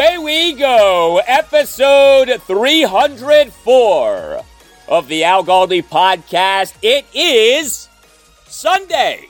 [0.00, 1.20] Away we go.
[1.26, 4.40] Episode 304
[4.88, 6.72] of the Al Galdi podcast.
[6.80, 7.86] It is
[8.46, 9.26] Sunday,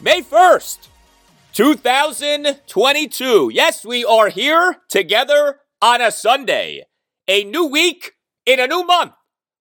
[0.00, 0.86] May 1st,
[1.52, 3.50] 2022.
[3.52, 6.84] Yes, we are here together on a Sunday.
[7.26, 8.12] A new week
[8.46, 9.14] in a new month,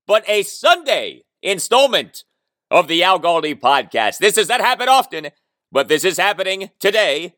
[0.05, 2.25] but a Sunday installment
[2.69, 4.19] of the Al Galdi podcast.
[4.19, 5.31] This does not happen often,
[5.71, 7.33] but this is happening today.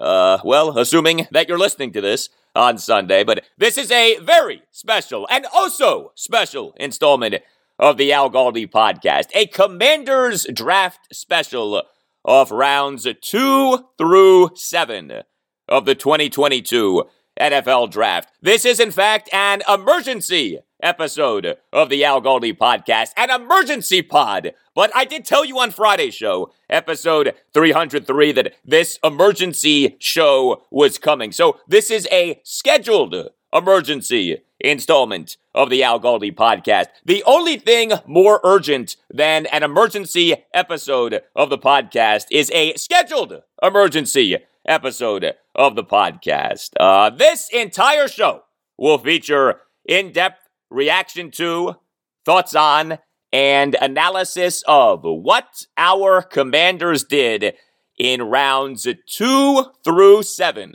[0.00, 4.62] Uh, well, assuming that you're listening to this on Sunday, but this is a very
[4.70, 7.36] special and also special installment
[7.78, 11.82] of the Al Galdi podcast, a Commanders draft special
[12.24, 15.22] of rounds two through seven
[15.68, 17.04] of the 2022
[17.38, 18.30] NFL draft.
[18.42, 24.52] This is, in fact, an emergency episode of the Al Galdi podcast, an emergency pod.
[24.74, 30.98] But I did tell you on Friday's show, episode 303, that this emergency show was
[30.98, 31.32] coming.
[31.32, 33.14] So this is a scheduled
[33.52, 36.86] emergency installment of the Al Galdi podcast.
[37.04, 43.42] The only thing more urgent than an emergency episode of the podcast is a scheduled
[43.62, 46.70] emergency episode of the podcast.
[46.78, 48.42] Uh, this entire show
[48.76, 51.76] will feature in depth reaction to,
[52.24, 52.98] thoughts on,
[53.32, 57.54] and analysis of what our commanders did
[57.98, 60.74] in rounds two through seven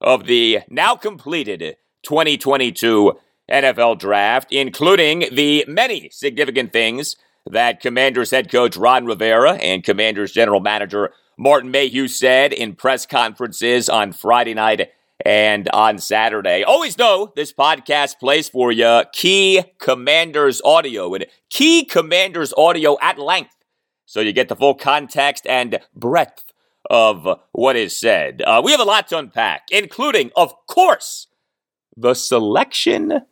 [0.00, 3.14] of the now completed 2022
[3.50, 7.16] NFL draft, including the many significant things
[7.48, 13.06] that Commanders head coach Ron Rivera and Commanders general manager Martin Mayhew said in press
[13.06, 14.90] conferences on Friday night
[15.24, 16.62] and on Saturday.
[16.62, 23.18] Always know this podcast plays for you key commanders audio and key commanders audio at
[23.18, 23.54] length.
[24.04, 26.52] So you get the full context and breadth
[26.88, 28.42] of what is said.
[28.42, 31.26] Uh, we have a lot to unpack, including, of course,
[31.96, 33.22] the selection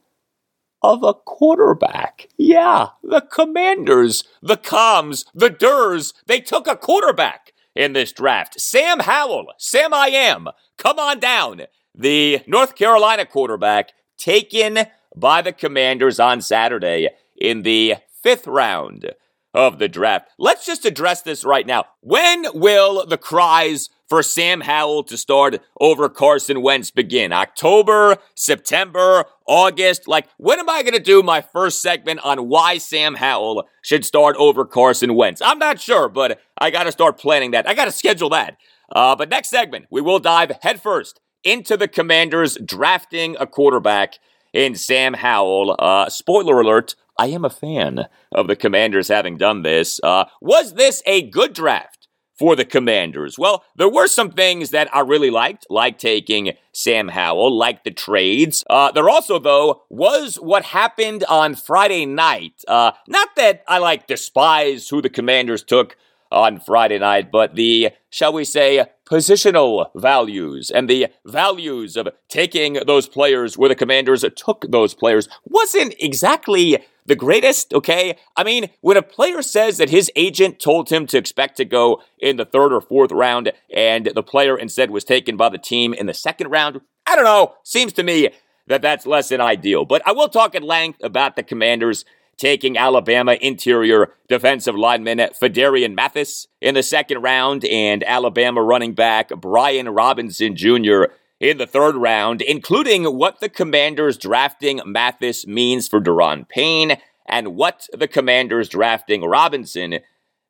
[0.83, 2.29] of a quarterback.
[2.37, 7.44] Yeah, the commanders, the comms, the Durs, they took a quarterback
[7.75, 8.61] in this draft.
[8.61, 10.49] Sam Howell, Sam I am,
[10.79, 11.63] come on down.
[11.95, 14.87] The North Carolina quarterback taken
[15.17, 19.13] by the Commanders on Saturday in the fifth round
[19.53, 20.29] of the draft.
[20.39, 21.85] Let's just address this right now.
[22.01, 27.33] When will the cries for Sam Howell to start over Carson Wentz begin?
[27.33, 30.07] October, September, August?
[30.09, 34.05] Like, when am I going to do my first segment on why Sam Howell should
[34.05, 35.41] start over Carson Wentz?
[35.43, 37.69] I'm not sure, but I got to start planning that.
[37.69, 38.57] I got to schedule that.
[38.95, 44.15] Uh, but next segment, we will dive headfirst into the Commanders drafting a quarterback
[44.53, 45.77] in Sam Howell.
[45.79, 50.01] Uh, spoiler alert, I am a fan of the Commanders having done this.
[50.03, 52.09] Uh, was this a good draft
[52.39, 53.39] for the Commanders?
[53.39, 57.91] Well, there were some things that I really liked, like taking Sam Howell, like the
[57.91, 58.65] trades.
[58.69, 62.65] Uh, there also, though, was what happened on Friday night.
[62.67, 65.97] Uh, not that I like despise who the Commanders took
[66.35, 72.75] on Friday night, but the, shall we say, positional values and the values of taking
[72.87, 78.17] those players where the commanders took those players wasn't exactly the greatest, okay?
[78.37, 82.03] I mean, when a player says that his agent told him to expect to go
[82.19, 85.93] in the third or fourth round and the player instead was taken by the team
[85.93, 88.31] in the second round, I don't know, seems to me
[88.67, 89.85] that that's less than ideal.
[89.85, 92.05] But I will talk at length about the Commanders
[92.37, 99.29] taking Alabama interior defensive lineman Phidarian Mathis in the second round and Alabama running back
[99.29, 101.05] Brian Robinson Jr.
[101.45, 106.97] in the third round, including what the Commanders drafting Mathis means for Daron Payne
[107.29, 109.99] and what the Commanders drafting Robinson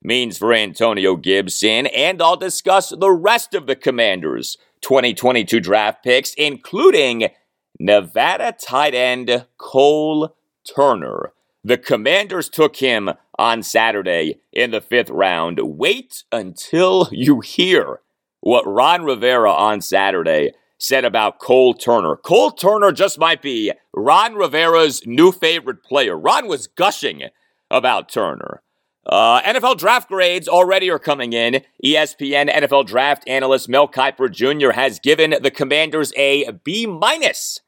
[0.00, 1.88] means for Antonio Gibson.
[1.88, 7.28] And I'll discuss the rest of the Commanders' 2022 draft picks, including
[7.80, 10.36] Nevada tight end Cole
[10.76, 11.32] Turner.
[11.64, 15.58] The Commanders took him on Saturday in the fifth round.
[15.60, 17.98] Wait until you hear
[18.40, 22.16] what Ron Rivera on Saturday said about Cole Turner.
[22.16, 26.18] Cole Turner just might be Ron Rivera's new favorite player.
[26.18, 27.22] Ron was gushing
[27.70, 28.62] about Turner.
[29.06, 31.62] Uh, NFL draft grades already are coming in.
[31.84, 34.70] ESPN NFL draft analyst Mel Kiper Jr.
[34.72, 37.60] has given the Commanders a B minus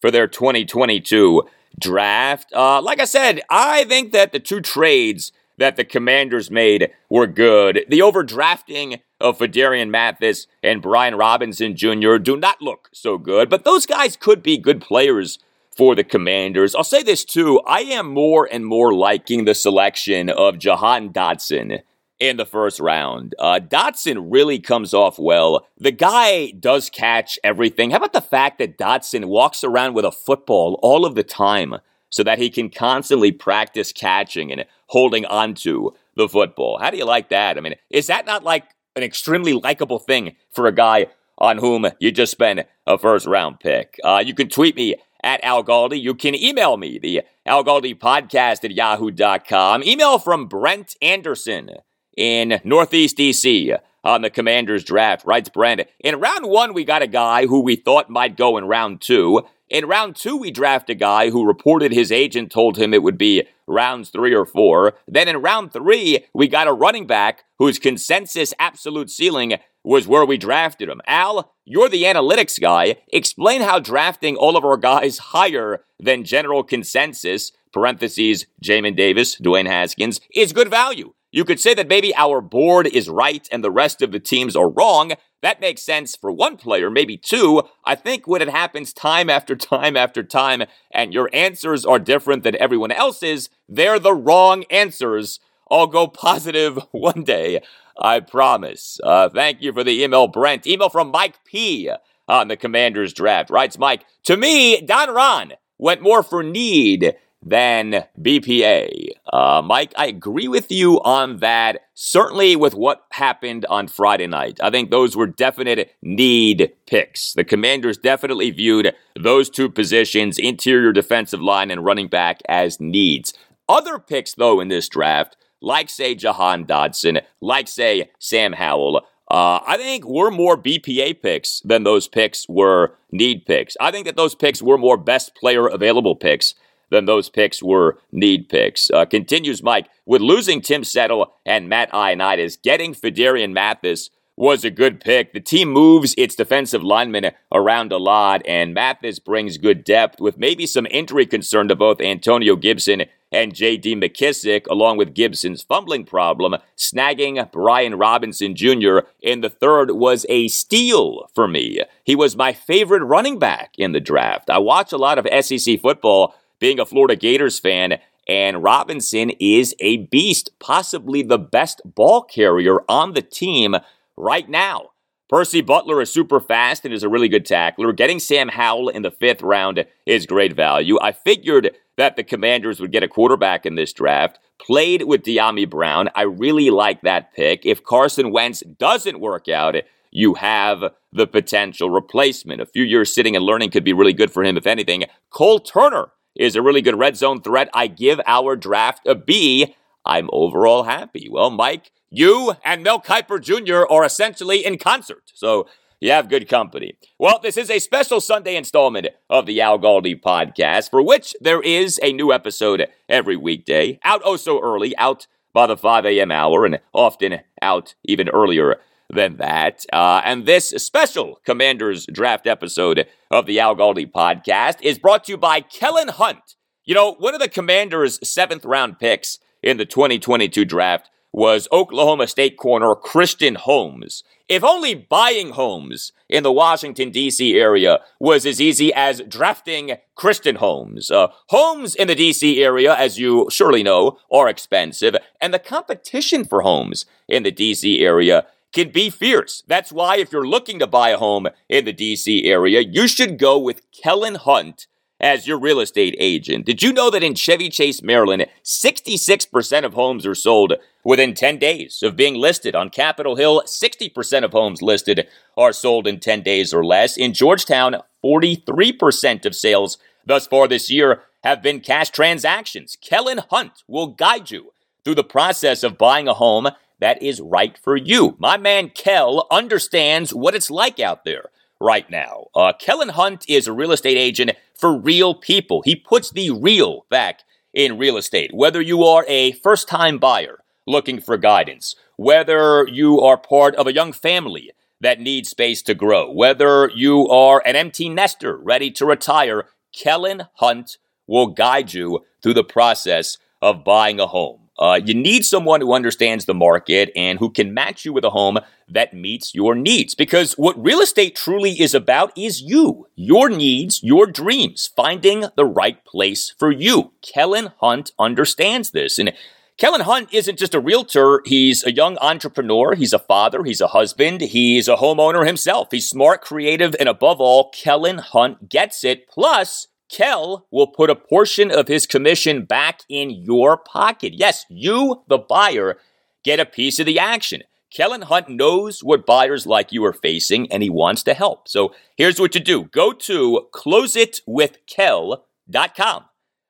[0.00, 1.42] for their 2022
[1.80, 2.52] draft.
[2.54, 7.26] Uh, like I said, I think that the two trades that the Commanders made were
[7.26, 7.84] good.
[7.88, 12.16] The overdrafting of Phidarian Mathis and Brian Robinson Jr.
[12.16, 15.38] do not look so good, but those guys could be good players
[15.76, 16.74] for the Commanders.
[16.74, 21.80] I'll say this too I am more and more liking the selection of Jahan Dotson
[22.20, 23.34] in the first round.
[23.38, 25.66] Uh, Dotson really comes off well.
[25.78, 27.90] The guy does catch everything.
[27.90, 31.76] How about the fact that Dotson walks around with a football all of the time
[32.14, 36.78] so that he can constantly practice catching and holding onto the football?
[36.78, 37.58] How do you like that?
[37.58, 38.62] I mean, is that not like
[38.94, 41.08] an extremely likable thing for a guy
[41.38, 43.98] on whom you just spent a first round pick?
[44.04, 44.94] Uh, you can tweet me
[45.24, 46.00] at Al Galdi.
[46.00, 49.82] You can email me, the Al Galdi podcast at yahoo.com.
[49.82, 51.70] Email from Brent Anderson
[52.16, 55.26] in Northeast DC on the Commanders draft.
[55.26, 58.66] Writes Brent, in round one, we got a guy who we thought might go in
[58.66, 59.42] round two.
[59.70, 63.16] In round two, we draft a guy who reported his agent told him it would
[63.16, 64.94] be rounds three or four.
[65.08, 70.24] Then in round three, we got a running back whose consensus absolute ceiling was where
[70.24, 71.00] we drafted him.
[71.06, 72.96] Al, you're the analytics guy.
[73.08, 79.66] Explain how drafting all of our guys higher than general consensus, parentheses, Jamin Davis, Dwayne
[79.66, 81.14] Haskins, is good value.
[81.32, 84.54] You could say that maybe our board is right and the rest of the teams
[84.54, 85.14] are wrong.
[85.44, 87.64] That makes sense for one player, maybe two.
[87.84, 92.44] I think when it happens time after time after time and your answers are different
[92.44, 95.40] than everyone else's, they're the wrong answers.
[95.70, 97.60] I'll go positive one day,
[98.00, 98.98] I promise.
[99.04, 100.66] Uh, thank you for the email, Brent.
[100.66, 101.90] Email from Mike P.
[102.26, 103.50] on the Commanders draft.
[103.50, 109.08] Writes Mike, to me, Don Ron went more for need than BPA.
[109.32, 111.82] Uh, Mike, I agree with you on that.
[111.94, 114.58] Certainly with what happened on Friday night.
[114.62, 117.34] I think those were definite need picks.
[117.34, 123.34] The Commanders definitely viewed those two positions, interior defensive line and running back, as needs.
[123.68, 129.60] Other picks, though, in this draft, like, say, Jahan Dotson, like, say, Sam Howell, uh,
[129.66, 133.76] I think we're more BPA picks than those picks were need picks.
[133.80, 136.54] I think that those picks were more best player available picks
[136.94, 138.90] than those picks were need picks.
[138.90, 144.70] Uh, continues Mike, with losing Tim Settle and Matt Ioannidis, getting Phidarian Mathis was a
[144.70, 145.32] good pick.
[145.32, 150.38] The team moves its defensive linemen around a lot, and Mathis brings good depth with
[150.38, 153.96] maybe some injury concern to both Antonio Gibson and J.D.
[153.96, 156.56] McKissic, along with Gibson's fumbling problem.
[156.76, 159.00] Snagging Brian Robinson Jr.
[159.20, 161.80] in the third was a steal for me.
[162.04, 164.50] He was my favorite running back in the draft.
[164.50, 169.74] I watch a lot of SEC football being a Florida Gators fan, and Robinson is
[169.80, 173.76] a beast, possibly the best ball carrier on the team
[174.16, 174.92] right now.
[175.28, 177.92] Percy Butler is super fast and is a really good tackler.
[177.92, 180.98] Getting Sam Howell in the fifth round is great value.
[181.02, 184.38] I figured that the Commanders would get a quarterback in this draft.
[184.58, 186.08] Played with Dyami Brown.
[186.14, 187.66] I really like that pick.
[187.66, 189.74] If Carson Wentz doesn't work out,
[190.10, 192.62] you have the potential replacement.
[192.62, 195.04] A few years sitting and learning could be really good for him, if anything.
[195.28, 197.68] Cole Turner is a really good red zone threat.
[197.72, 199.74] I give our draft a B.
[200.04, 201.28] I'm overall happy.
[201.30, 203.86] Well, Mike, you and Mel Kiper Jr.
[203.90, 205.32] are essentially in concert.
[205.34, 205.66] So
[206.00, 206.98] you have good company.
[207.18, 211.62] Well, this is a special Sunday installment of the Al Galdi podcast, for which there
[211.62, 216.30] is a new episode every weekday, out oh so early, out by the 5 a.m.
[216.30, 218.80] hour, and often out even earlier
[219.14, 219.86] than that.
[219.92, 225.32] Uh, and this special Commanders Draft episode of the Al Galdi podcast is brought to
[225.32, 226.56] you by Kellen Hunt.
[226.84, 232.28] You know, one of the Commanders' seventh round picks in the 2022 draft was Oklahoma
[232.28, 234.22] State corner Christian Holmes.
[234.48, 237.58] If only buying homes in the Washington, D.C.
[237.58, 241.10] area was as easy as drafting Christian Holmes.
[241.10, 242.62] Uh, homes in the D.C.
[242.62, 248.04] area, as you surely know, are expensive, and the competition for homes in the D.C.
[248.04, 249.62] area can be fierce.
[249.66, 252.44] That's why if you're looking to buy a home in the D.C.
[252.44, 254.86] area, you should go with Kellen Hunt
[255.20, 256.66] as your real estate agent.
[256.66, 261.58] Did you know that in Chevy Chase, Maryland, 66% of homes are sold within 10
[261.58, 262.74] days of being listed?
[262.74, 265.26] On Capitol Hill, 60% of homes listed
[265.56, 267.16] are sold in 10 days or less.
[267.16, 272.96] In Georgetown, 43% of sales thus far this year have been cash transactions.
[273.00, 274.72] Kellen Hunt will guide you
[275.04, 276.68] through the process of buying a home
[277.04, 278.34] that is right for you.
[278.38, 282.46] My man Kel understands what it's like out there right now.
[282.54, 285.82] Uh, Kellen Hunt is a real estate agent for real people.
[285.82, 287.40] He puts the real back
[287.74, 288.52] in real estate.
[288.54, 293.86] Whether you are a first time buyer looking for guidance, whether you are part of
[293.86, 294.70] a young family
[295.02, 300.44] that needs space to grow, whether you are an empty nester ready to retire, Kellen
[300.54, 300.96] Hunt
[301.26, 304.63] will guide you through the process of buying a home.
[304.78, 308.30] Uh, you need someone who understands the market and who can match you with a
[308.30, 310.14] home that meets your needs.
[310.14, 315.64] Because what real estate truly is about is you, your needs, your dreams, finding the
[315.64, 317.12] right place for you.
[317.22, 319.18] Kellen Hunt understands this.
[319.18, 319.32] And
[319.76, 323.88] Kellen Hunt isn't just a realtor, he's a young entrepreneur, he's a father, he's a
[323.88, 325.88] husband, he's a homeowner himself.
[325.90, 329.28] He's smart, creative, and above all, Kellen Hunt gets it.
[329.28, 334.32] Plus, Kel will put a portion of his commission back in your pocket.
[334.34, 335.98] Yes, you, the buyer,
[336.44, 337.62] get a piece of the action.
[337.90, 341.68] Kellen Hunt knows what buyers like you are facing and he wants to help.
[341.68, 346.24] So here's what you do go to closeitwithkel.com.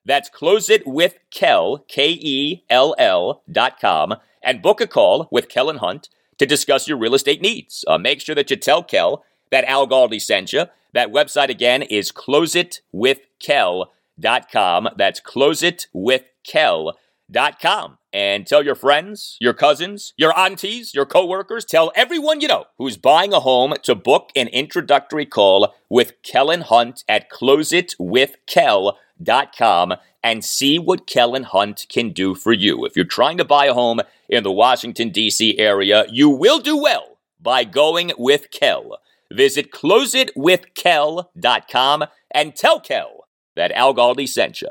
[0.06, 6.86] That's closeitwithkel, K E L L.com, and book a call with Kellen Hunt to discuss
[6.86, 7.86] your real estate needs.
[7.88, 9.24] Uh, make sure that you tell Kel
[9.54, 10.64] that Al Galdi sent you.
[10.94, 14.88] That website again is closeitwithkel.com.
[14.96, 17.98] That's closeitwithkel.com.
[18.12, 22.96] And tell your friends, your cousins, your aunties, your coworkers, tell everyone you know who's
[22.96, 29.94] buying a home to book an introductory call with Kellen Hunt at closeitwithkel.com
[30.24, 32.84] and see what Kellen Hunt can do for you.
[32.84, 35.56] If you're trying to buy a home in the Washington, D.C.
[35.58, 38.98] area, you will do well by going with Kel.
[39.32, 43.26] Visit closeitwithkel.com and tell Kel
[43.56, 44.68] that Al Galdi sent you.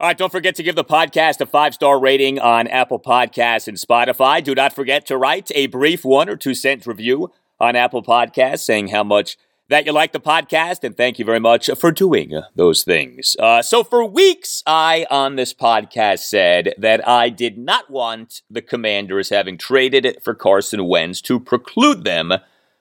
[0.00, 3.68] All right, don't forget to give the podcast a five star rating on Apple Podcasts
[3.68, 4.44] and Spotify.
[4.44, 8.64] Do not forget to write a brief one or two cent review on Apple Podcasts
[8.64, 12.40] saying how much that you like the podcast, and thank you very much for doing
[12.54, 13.36] those things.
[13.38, 18.62] Uh, so, for weeks, I on this podcast said that I did not want the
[18.62, 22.34] Commanders having traded for Carson Wentz to preclude them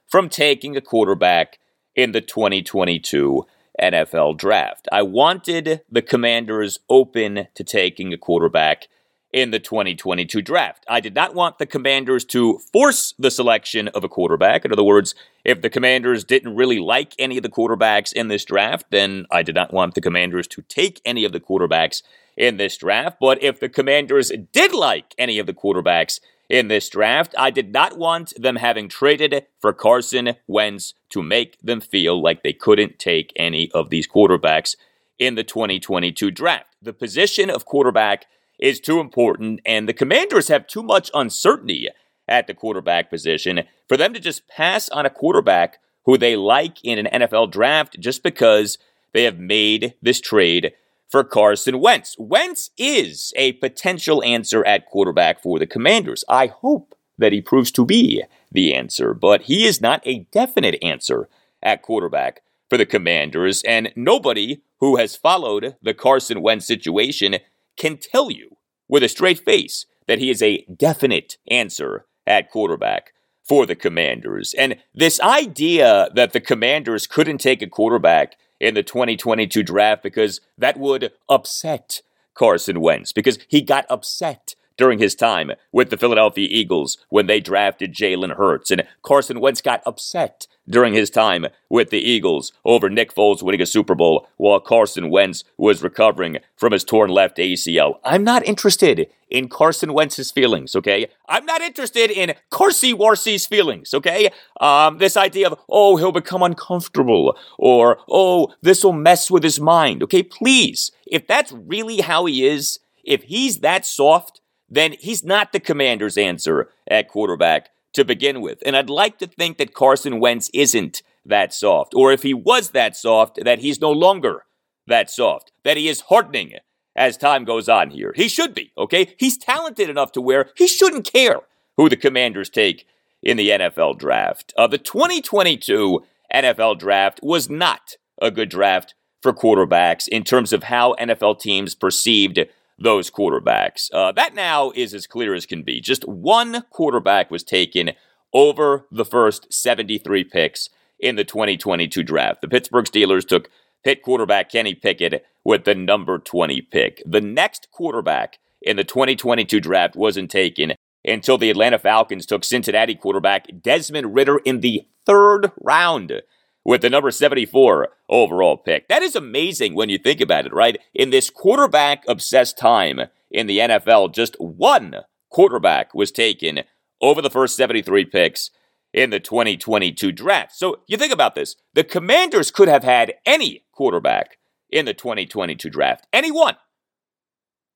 [0.07, 1.59] from taking a quarterback
[1.95, 3.45] in the 2022
[3.81, 4.87] NFL draft.
[4.91, 8.87] I wanted the Commanders open to taking a quarterback
[9.33, 10.85] in the 2022 draft.
[10.87, 14.63] I did not want the commanders to force the selection of a quarterback.
[14.63, 18.45] In other words, if the commanders didn't really like any of the quarterbacks in this
[18.45, 22.03] draft, then I did not want the commanders to take any of the quarterbacks
[22.37, 23.17] in this draft.
[23.19, 27.73] But if the commanders did like any of the quarterbacks in this draft, I did
[27.73, 32.99] not want them having traded for Carson Wentz to make them feel like they couldn't
[32.99, 34.75] take any of these quarterbacks
[35.17, 36.75] in the 2022 draft.
[36.81, 38.25] The position of quarterback
[38.63, 41.89] is too important, and the commanders have too much uncertainty
[42.29, 46.77] at the quarterback position for them to just pass on a quarterback who they like
[46.81, 48.77] in an NFL draft just because
[49.13, 50.71] they have made this trade
[51.09, 52.15] for Carson Wentz.
[52.17, 56.23] Wentz is a potential answer at quarterback for the commanders.
[56.29, 60.81] I hope that he proves to be the answer, but he is not a definite
[60.81, 61.27] answer
[61.61, 67.39] at quarterback for the commanders, and nobody who has followed the Carson Wentz situation
[67.77, 73.13] can tell you with a straight face that he is a definite answer at quarterback
[73.43, 74.53] for the Commanders.
[74.57, 80.39] And this idea that the Commanders couldn't take a quarterback in the 2022 draft because
[80.57, 82.01] that would upset
[82.33, 87.39] Carson Wentz, because he got upset during his time with the Philadelphia Eagles when they
[87.39, 88.71] drafted Jalen Hurts.
[88.71, 93.61] And Carson Wentz got upset during his time with the Eagles over Nick Foles winning
[93.61, 97.95] a Super Bowl while Carson Wentz was recovering from his torn left ACL.
[98.03, 101.07] I'm not interested in Carson Wentz's feelings, okay?
[101.27, 104.29] I'm not interested in Carsey Warcy's feelings, okay?
[104.61, 109.59] Um, this idea of, oh, he'll become uncomfortable or, oh, this will mess with his
[109.59, 110.23] mind, okay?
[110.23, 114.39] Please, if that's really how he is, if he's that soft,
[114.69, 118.61] then he's not the commander's answer at quarterback to begin with.
[118.65, 122.71] And I'd like to think that Carson Wentz isn't that soft, or if he was
[122.71, 124.45] that soft, that he's no longer
[124.87, 126.53] that soft, that he is hardening
[126.95, 128.13] as time goes on here.
[128.15, 129.13] He should be, okay?
[129.17, 131.41] He's talented enough to where he shouldn't care
[131.77, 132.85] who the commanders take
[133.21, 134.53] in the NFL draft.
[134.57, 140.63] Uh, the 2022 NFL draft was not a good draft for quarterbacks in terms of
[140.63, 142.39] how NFL teams perceived
[142.77, 143.89] those quarterbacks.
[143.93, 145.79] Uh, that now is as clear as can be.
[145.79, 147.91] Just one quarterback was taken
[148.33, 152.41] over the first 73 picks in the 2022 draft.
[152.41, 153.49] The Pittsburgh Steelers took
[153.83, 157.03] Pitt quarterback Kenny Pickett with the number 20 pick.
[157.05, 160.73] The next quarterback in the 2022 draft wasn't taken
[161.05, 166.21] until the Atlanta Falcons took Cincinnati quarterback Desmond Ridder in the third round
[166.65, 168.87] with the number 74 overall pick.
[168.87, 170.77] That is amazing when you think about it, right?
[170.93, 174.97] In this quarterback obsessed time in the NFL, just one
[175.29, 176.63] quarterback was taken
[177.01, 178.51] over the first 73 picks
[178.93, 180.53] in the 2022 draft.
[180.53, 181.55] So you think about this.
[181.73, 184.37] The Commanders could have had any quarterback
[184.69, 186.55] in the 2022 draft, any one.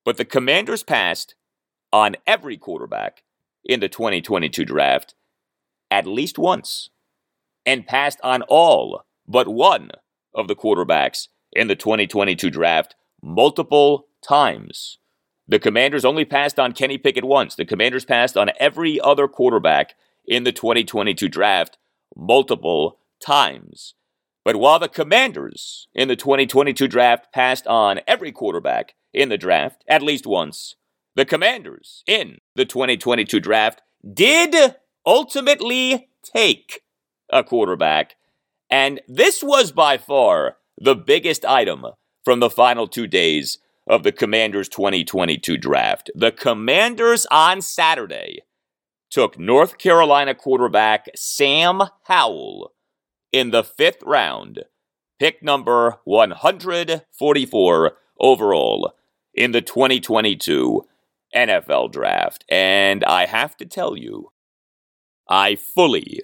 [0.06, 1.36] But the Commanders passed
[1.92, 3.24] on every quarterback
[3.66, 5.16] in the 2022 draft
[5.90, 6.90] at least once
[7.68, 9.92] and passed on all but one
[10.34, 14.98] of the quarterbacks in the 2022 draft multiple times.
[15.48, 17.56] The Commanders only passed on Kenny Pickett once.
[17.56, 19.96] The Commanders passed on every other quarterback
[20.26, 21.78] in the 2022 draft
[22.16, 23.94] multiple times.
[24.44, 29.84] But while the Commanders in the 2022 draft passed on every quarterback in the draft
[29.90, 30.76] at least once,
[31.16, 33.82] the Commanders in the 2022 draft
[34.14, 36.84] did ultimately take
[37.32, 38.16] a quarterback.
[38.70, 41.86] And this was by far the biggest item
[42.24, 46.12] from the final two days of the Commanders 2022 draft.
[46.14, 48.42] The Commanders on Saturday
[49.10, 52.74] took North Carolina quarterback Sam Howell
[53.32, 54.66] in the fifth round,
[55.20, 58.94] pick number 144 overall
[59.34, 60.86] in the 2022
[61.36, 62.44] NFL draft.
[62.50, 64.32] And I have to tell you,
[65.30, 66.22] I fully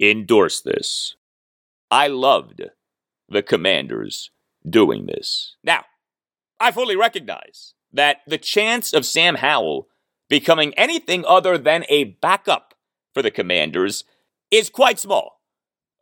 [0.00, 1.16] endorse this.
[1.90, 2.62] I loved
[3.28, 4.30] the commanders
[4.68, 5.56] doing this.
[5.62, 5.84] Now,
[6.58, 9.88] I fully recognize that the chance of Sam Howell
[10.28, 12.74] becoming anything other than a backup
[13.14, 14.04] for the commanders
[14.50, 15.40] is quite small.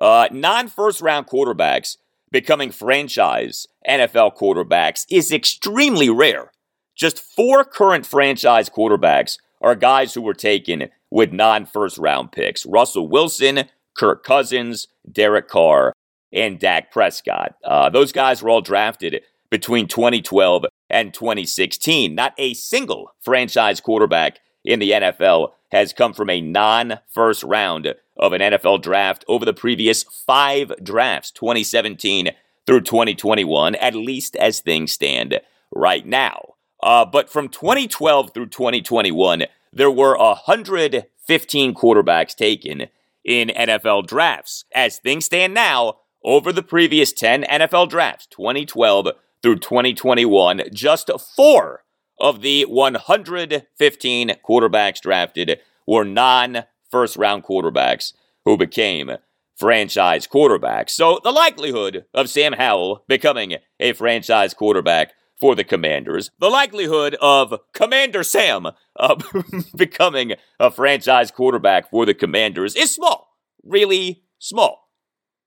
[0.00, 1.96] Uh, non first round quarterbacks
[2.30, 6.50] becoming franchise NFL quarterbacks is extremely rare.
[6.96, 12.66] Just four current franchise quarterbacks are guys who were taken with non first round picks
[12.66, 15.92] Russell Wilson, Kirk Cousins, Derek Carr,
[16.32, 17.54] and Dak Prescott.
[17.64, 22.14] Uh, those guys were all drafted between 2012 and 2016.
[22.14, 27.94] Not a single franchise quarterback in the NFL has come from a non first round
[28.16, 32.30] of an NFL draft over the previous five drafts, 2017
[32.66, 35.40] through 2021, at least as things stand
[35.72, 36.54] right now.
[36.82, 42.86] Uh, but from 2012 through 2021, there were 115 quarterbacks taken
[43.24, 44.64] in NFL drafts.
[44.74, 49.08] As things stand now, over the previous 10 NFL drafts, 2012
[49.42, 51.84] through 2021, just four
[52.18, 58.12] of the 115 quarterbacks drafted were non first round quarterbacks
[58.44, 59.10] who became
[59.56, 60.90] franchise quarterbacks.
[60.90, 66.30] So the likelihood of Sam Howell becoming a franchise quarterback for the Commanders.
[66.38, 69.16] The likelihood of Commander Sam uh,
[69.76, 74.88] becoming a franchise quarterback for the Commanders is small, really small.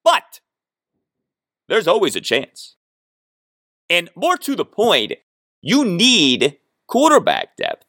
[0.03, 0.41] But
[1.67, 2.75] there's always a chance.
[3.89, 5.13] And more to the point,
[5.61, 7.86] you need quarterback depth.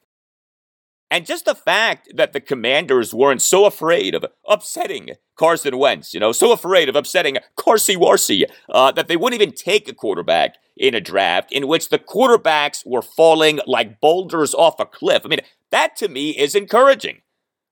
[1.11, 6.21] And just the fact that the commanders weren't so afraid of upsetting Carson Wentz, you
[6.21, 10.57] know, so afraid of upsetting Carsey Warcy, uh, that they wouldn't even take a quarterback
[10.77, 15.23] in a draft in which the quarterbacks were falling like boulders off a cliff.
[15.25, 15.41] I mean,
[15.71, 17.23] that to me is encouraging.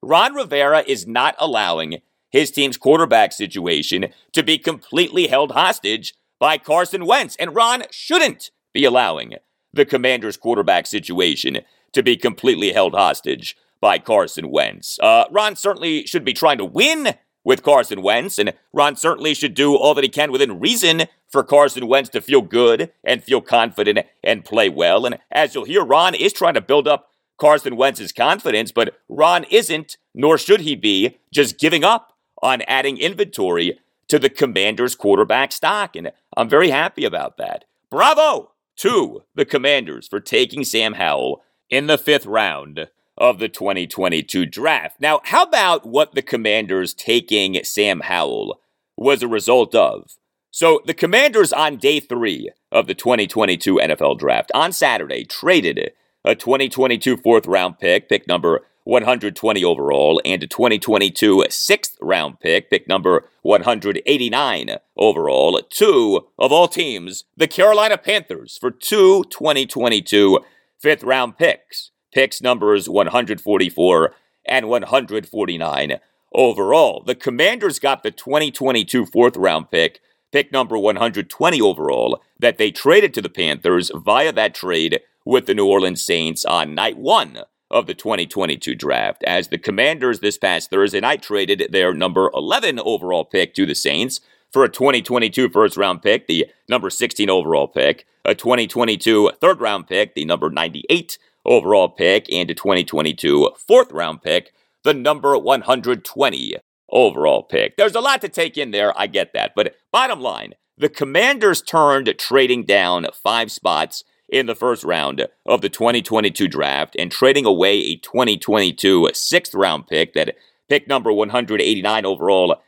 [0.03, 6.59] Ron Rivera is not allowing his team's quarterback situation to be completely held hostage by
[6.59, 9.35] Carson Wentz, and Ron shouldn't be allowing
[9.73, 11.61] the Commanders' quarterback situation
[11.97, 14.99] to be completely held hostage by Carson Wentz.
[15.01, 19.55] Uh, Ron certainly should be trying to win with Carson Wentz, and Ron certainly should
[19.55, 23.41] do all that he can within reason for Carson Wentz to feel good and feel
[23.41, 25.07] confident and play well.
[25.07, 29.45] And as you'll hear, Ron is trying to build up Carson Wentz's confidence, but Ron
[29.45, 33.79] isn't, nor should he be, just giving up on adding inventory
[34.09, 35.97] to the Commanders' quarterback stock.
[35.97, 37.65] And I'm very happy about that.
[37.91, 44.47] Bravo to the Commanders for taking Sam Howell in the fifth round of the 2022
[44.47, 45.01] draft.
[45.01, 48.61] Now, how about what the Commanders taking Sam Howell
[48.97, 50.17] was a result of?
[50.51, 55.93] So, the Commanders on day three of the 2022 NFL draft on Saturday traded
[56.25, 62.71] a 2022 fourth round pick, pick number 120 overall, and a 2022 sixth round pick,
[62.71, 70.41] pick number 189 overall, to of all teams, the Carolina Panthers, for two 2022
[70.79, 74.15] fifth round picks picks numbers 144
[74.47, 76.01] and 149
[76.33, 77.03] overall.
[77.05, 80.01] The Commanders got the 2022 fourth round pick,
[80.33, 85.55] pick number 120 overall, that they traded to the Panthers via that trade with the
[85.55, 90.71] New Orleans Saints on night one of the 2022 draft, as the Commanders this past
[90.71, 94.21] Thursday night traded their number 11 overall pick to the Saints
[94.57, 99.87] for a 2022 first round pick, the number 16 overall pick, a 2022 third round
[99.87, 106.57] pick, the number 98 overall pick and a 2022 fourth round pick, the number 120
[106.91, 107.77] overall pick.
[107.77, 109.53] There's a lot to take in there, I get that.
[109.55, 115.61] But bottom line, the Commanders turned trading down five spots in the first round of
[115.61, 120.35] the 2022 draft and trading away a 2022 sixth round pick, that
[120.67, 122.63] pick number 189 overall,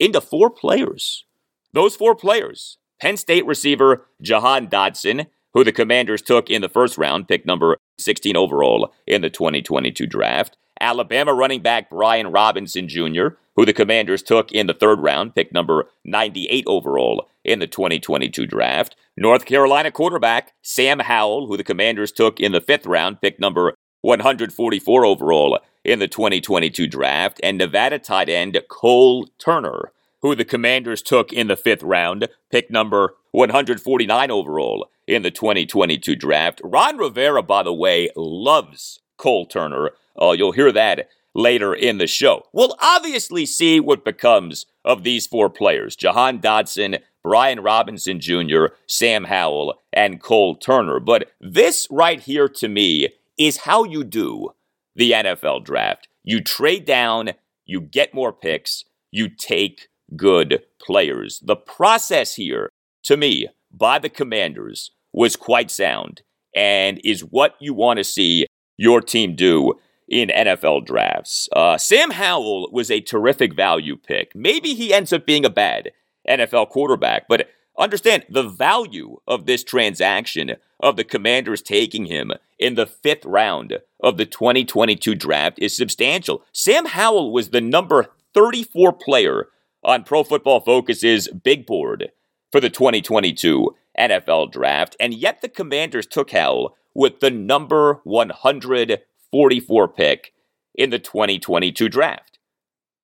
[0.00, 1.24] into four players.
[1.72, 6.98] Those four players Penn State receiver Jahan Dotson, who the Commanders took in the first
[6.98, 10.56] round, pick number 16 overall in the 2022 draft.
[10.80, 15.52] Alabama running back Brian Robinson Jr., who the Commanders took in the third round, pick
[15.52, 18.96] number 98 overall in the 2022 draft.
[19.16, 23.74] North Carolina quarterback Sam Howell, who the Commanders took in the fifth round, pick number
[24.02, 27.40] 144 overall in the 2022 draft.
[27.42, 32.70] And Nevada tight end Cole Turner, who the Commanders took in the fifth round, pick
[32.70, 36.60] number 149 overall in the 2022 draft.
[36.64, 39.90] Ron Rivera, by the way, loves Cole Turner.
[40.20, 42.46] Uh, you'll hear that later in the show.
[42.52, 49.24] We'll obviously see what becomes of these four players Jahan Dotson, Brian Robinson Jr., Sam
[49.24, 51.00] Howell, and Cole Turner.
[51.00, 53.08] But this right here to me
[53.40, 54.50] is how you do
[54.94, 56.06] the NFL draft.
[56.22, 57.30] You trade down,
[57.64, 61.40] you get more picks, you take good players.
[61.42, 62.68] The process here,
[63.04, 66.20] to me, by the commanders was quite sound
[66.54, 69.72] and is what you want to see your team do
[70.06, 71.48] in NFL drafts.
[71.56, 74.32] Uh, Sam Howell was a terrific value pick.
[74.34, 75.92] Maybe he ends up being a bad
[76.28, 77.48] NFL quarterback, but
[77.80, 83.78] understand the value of this transaction of the Commanders taking him in the fifth round
[84.00, 86.44] of the 2022 draft is substantial.
[86.52, 89.48] Sam Howell was the number 34 player
[89.82, 92.10] on Pro Football Focus's big board
[92.52, 99.88] for the 2022 NFL draft, and yet the Commanders took Howell with the number 144
[99.88, 100.32] pick
[100.74, 102.38] in the 2022 draft.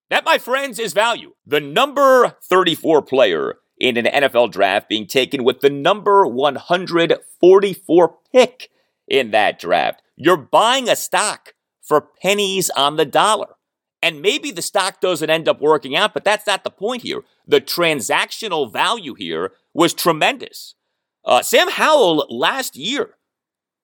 [0.09, 1.35] That, my friends, is value.
[1.47, 8.71] The number 34 player in an NFL draft being taken with the number 144 pick
[9.07, 10.03] in that draft.
[10.17, 13.55] You're buying a stock for pennies on the dollar.
[14.03, 17.23] And maybe the stock doesn't end up working out, but that's not the point here.
[17.47, 20.75] The transactional value here was tremendous.
[21.25, 23.17] Uh, Sam Howell last year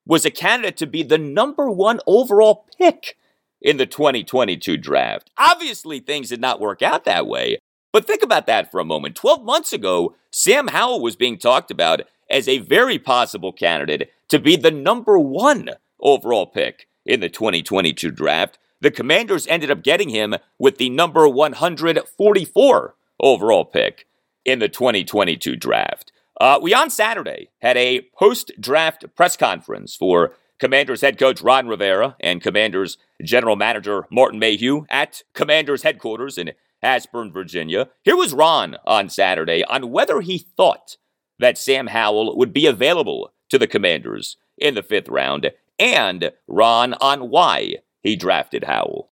[0.06, 3.16] was a candidate to be the number one overall pick
[3.60, 5.30] in the 2022 draft.
[5.38, 7.58] Obviously, things did not work out that way,
[7.92, 9.14] but think about that for a moment.
[9.14, 14.38] 12 months ago, Sam Howell was being talked about as a very possible candidate to
[14.38, 18.58] be the number one overall pick in the 2022 draft.
[18.80, 24.06] The Commanders ended up getting him with the number 144 overall pick
[24.44, 26.10] in the 2022 draft.
[26.40, 31.68] Uh, we on Saturday had a post draft press conference for Commanders head coach Ron
[31.68, 36.52] Rivera and Commanders general manager Martin Mayhew at Commanders headquarters in
[36.82, 37.88] Ashburn, Virginia.
[38.02, 40.96] Here was Ron on Saturday on whether he thought
[41.38, 46.94] that Sam Howell would be available to the Commanders in the fifth round, and Ron
[46.94, 49.10] on why he drafted Howell.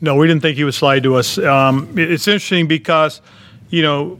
[0.00, 1.38] No, we didn't think he would slide to us.
[1.38, 3.20] Um, it's interesting because,
[3.70, 4.18] you know,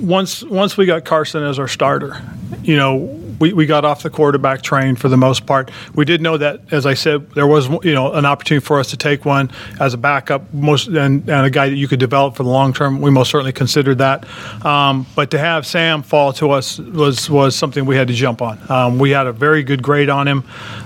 [0.00, 2.22] once once we got Carson as our starter,
[2.62, 5.72] you know, we, we got off the quarterback train for the most part.
[5.96, 8.90] We did know that, as I said, there was you know an opportunity for us
[8.90, 9.50] to take one
[9.80, 12.72] as a backup, most and, and a guy that you could develop for the long
[12.72, 13.00] term.
[13.00, 14.28] We most certainly considered that.
[14.64, 18.42] Um, but to have Sam fall to us was was something we had to jump
[18.42, 18.60] on.
[18.70, 20.44] Um, we had a very good grade on him.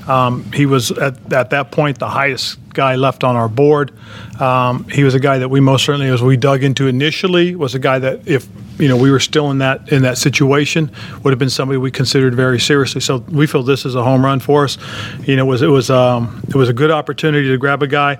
[0.08, 3.92] Um, he was at, at that point the highest guy left on our board.
[4.40, 7.74] Um, he was a guy that we most certainly, as we dug into initially, was
[7.74, 10.90] a guy that if you know we were still in that in that situation,
[11.22, 13.00] would have been somebody we considered very seriously.
[13.00, 14.78] So we feel this is a home run for us.
[15.24, 17.86] You know, it was it was um, it was a good opportunity to grab a
[17.86, 18.18] guy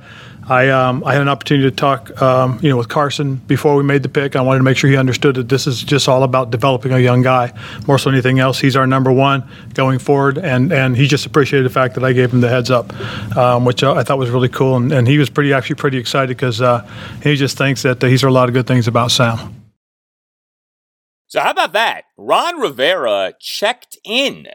[0.49, 3.83] I, um, I had an opportunity to talk, um, you know, with Carson before we
[3.83, 4.37] made the pick.
[4.37, 7.01] I wanted to make sure he understood that this is just all about developing a
[7.01, 7.53] young guy
[7.89, 8.61] more so than anything else.
[8.61, 12.13] He's our number one going forward, and, and he just appreciated the fact that I
[12.13, 12.95] gave him the heads up,
[13.37, 14.77] um, which I thought was really cool.
[14.77, 16.89] And, and he was pretty actually pretty excited because uh,
[17.25, 19.66] he just thinks that he's heard a lot of good things about Sam.
[21.29, 22.05] So how about that?
[22.17, 24.47] Ron Rivera checked in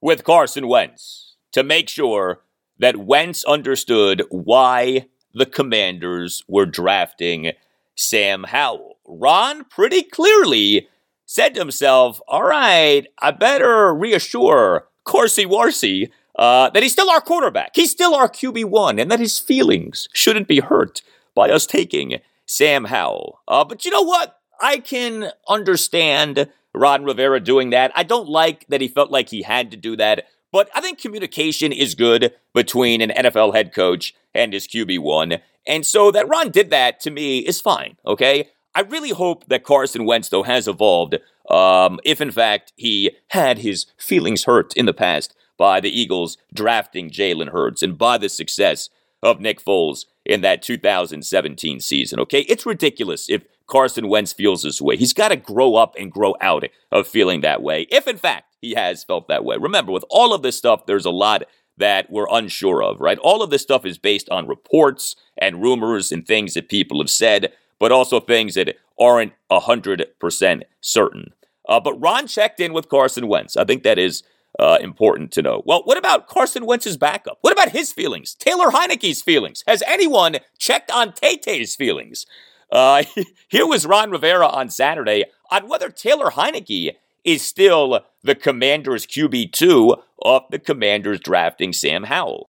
[0.00, 2.42] with Carson Wentz to make sure
[2.78, 7.52] that Wentz understood why the Commanders were drafting
[7.96, 8.98] Sam Howell.
[9.06, 10.88] Ron pretty clearly
[11.26, 17.20] said to himself, All right, I better reassure Corsi Warsi uh, that he's still our
[17.20, 17.72] quarterback.
[17.74, 21.02] He's still our QB1, and that his feelings shouldn't be hurt
[21.34, 23.40] by us taking Sam Howell.
[23.46, 24.40] Uh, but you know what?
[24.60, 27.92] I can understand Ron Rivera doing that.
[27.94, 30.26] I don't like that he felt like he had to do that.
[30.52, 35.40] But I think communication is good between an NFL head coach and his QB1.
[35.66, 38.50] And so that Ron did that to me is fine, okay?
[38.74, 41.16] I really hope that Carson Wentz, though, has evolved.
[41.48, 46.38] Um, if in fact he had his feelings hurt in the past by the Eagles
[46.52, 48.88] drafting Jalen Hurts and by the success
[49.22, 52.40] of Nick Foles in that 2017 season, okay?
[52.40, 54.96] It's ridiculous if Carson Wentz feels this way.
[54.96, 58.54] He's got to grow up and grow out of feeling that way, if in fact
[58.60, 59.56] he has felt that way.
[59.58, 61.44] Remember, with all of this stuff, there's a lot
[61.76, 63.18] that we're unsure of, right?
[63.18, 67.10] All of this stuff is based on reports and rumors and things that people have
[67.10, 71.32] said, but also things that aren't 100% certain.
[71.68, 73.56] Uh, but Ron checked in with Carson Wentz.
[73.56, 74.22] I think that is
[74.58, 75.62] uh, important to know.
[75.64, 77.38] Well, what about Carson Wentz's backup?
[77.40, 78.34] What about his feelings?
[78.34, 79.64] Taylor Heinicke's feelings?
[79.66, 82.26] Has anyone checked on Tay Tay's feelings?
[82.74, 83.04] Uh,
[83.48, 89.98] here was Ron Rivera on Saturday on whether Taylor Heinicke is still the Commanders QB2
[90.22, 92.50] of the Commanders drafting Sam Howell.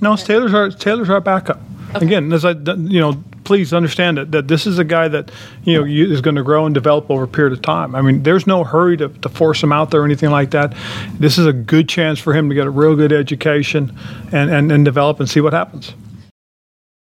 [0.00, 1.60] No, Taylor's our Taylor's our backup.
[1.94, 2.06] Okay.
[2.06, 5.30] Again, as I you know, please understand that, that this is a guy that
[5.62, 7.94] you know is going to grow and develop over a period of time.
[7.94, 10.74] I mean, there's no hurry to, to force him out there or anything like that.
[11.20, 13.96] This is a good chance for him to get a real good education
[14.32, 15.94] and, and, and develop and see what happens.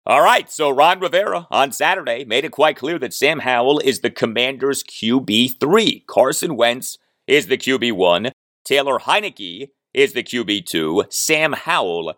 [0.10, 4.00] All right, so Ron Rivera on Saturday made it quite clear that Sam Howell is
[4.00, 6.06] the Commanders' QB3.
[6.08, 8.32] Carson Wentz is the QB1.
[8.64, 11.12] Taylor Heinicke is the QB2.
[11.12, 12.14] Sam Howell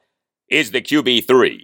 [0.47, 1.61] is the QB3.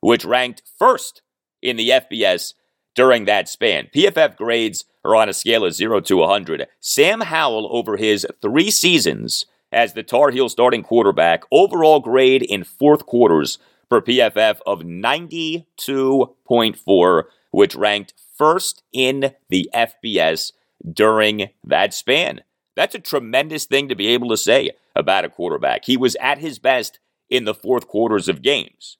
[0.00, 1.22] which ranked first
[1.60, 2.54] in the FBS
[2.94, 3.88] during that span.
[3.94, 6.66] PFF grades are on a scale of 0 to 100.
[6.80, 12.64] Sam Howell, over his three seasons as the Tar Heel starting quarterback, overall grade in
[12.64, 13.58] fourth quarters
[13.88, 20.52] for PFF of 92.4, which ranked first in the FBS
[20.92, 22.42] during that span.
[22.74, 25.84] That's a tremendous thing to be able to say about a quarterback.
[25.84, 28.96] He was at his best in the fourth quarters of games.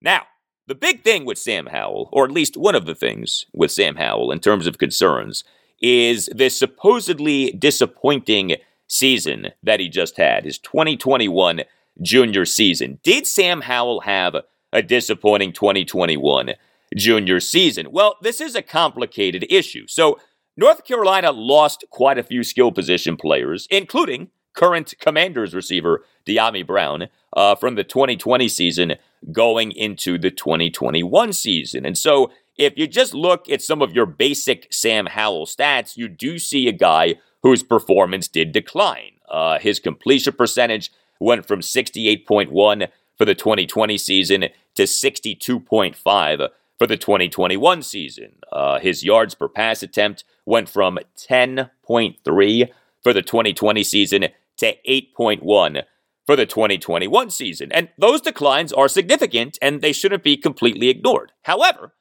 [0.00, 0.22] Now,
[0.66, 3.96] the big thing with Sam Howell, or at least one of the things with Sam
[3.96, 5.44] Howell in terms of concerns,
[5.80, 8.56] is this supposedly disappointing
[8.86, 11.62] season that he just had, his 2021
[12.00, 12.98] junior season.
[13.02, 14.36] Did Sam Howell have
[14.72, 16.54] a disappointing 2021
[16.96, 17.88] junior season?
[17.90, 19.86] Well, this is a complicated issue.
[19.86, 20.18] So,
[20.56, 27.08] North Carolina lost quite a few skill position players, including current Commanders receiver Dyami Brown
[27.32, 28.94] uh, from the 2020 season
[29.32, 31.84] going into the 2021 season.
[31.84, 36.08] And so, if you just look at some of your basic Sam Howell stats, you
[36.08, 39.10] do see a guy whose performance did decline.
[39.28, 42.88] Uh, his completion percentage went from 68.1
[43.18, 44.44] for the 2020 season
[44.76, 48.36] to 62.5 for the 2021 season.
[48.52, 52.68] Uh, his yards per pass attempt went from 10.3
[53.02, 55.82] for the 2020 season to 8.1
[56.26, 57.70] for the 2021 season.
[57.72, 61.32] And those declines are significant and they shouldn't be completely ignored.
[61.42, 61.94] However,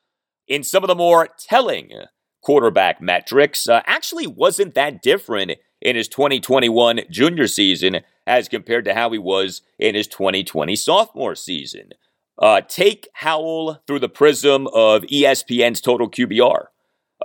[0.48, 1.92] in some of the more telling
[2.42, 8.94] quarterback metrics, uh, actually wasn't that different in his 2021 junior season as compared to
[8.94, 11.90] how he was in his 2020 sophomore season.
[12.40, 16.66] Uh, take Howell through the prism of ESPN's total QBR.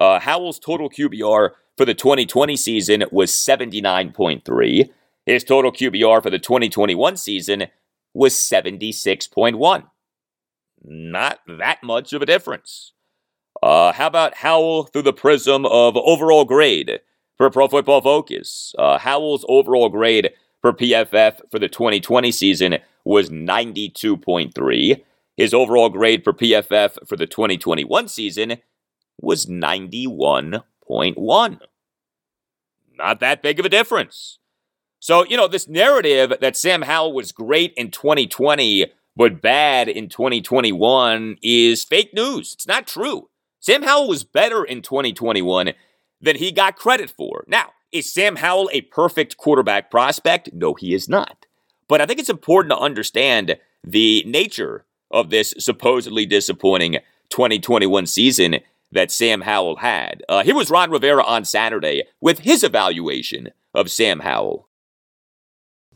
[0.01, 4.91] Uh, Howell's total QBR for the 2020 season was 79.3.
[5.27, 7.67] His total QBR for the 2021 season
[8.15, 9.85] was 76.1.
[10.85, 12.93] Not that much of a difference.
[13.63, 17.01] Uh, how about Howell through the prism of overall grade
[17.37, 18.75] for Pro Football Focus?
[18.79, 25.03] Uh, Howell's overall grade for PFF for the 2020 season was 92.3.
[25.35, 28.59] His overall grade for PFF for the 2021 season
[29.19, 31.61] was 91.1.
[32.99, 34.41] Not that big of a difference.
[35.01, 40.09] So, you know, this narrative that Sam Howell was great in 2020 but bad in
[40.09, 42.53] 2021 is fake news.
[42.53, 43.29] It's not true.
[43.59, 45.73] Sam Howell was better in 2021
[46.21, 47.43] than he got credit for.
[47.49, 50.51] Now, is Sam Howell a perfect quarterback prospect?
[50.53, 51.48] No, he is not.
[51.89, 56.99] But I think it's important to understand the nature of this supposedly disappointing
[57.31, 58.57] 2021 season
[58.93, 60.23] that Sam Howell had.
[60.29, 64.69] Uh, here was Ron Rivera on Saturday with his evaluation of Sam Howell.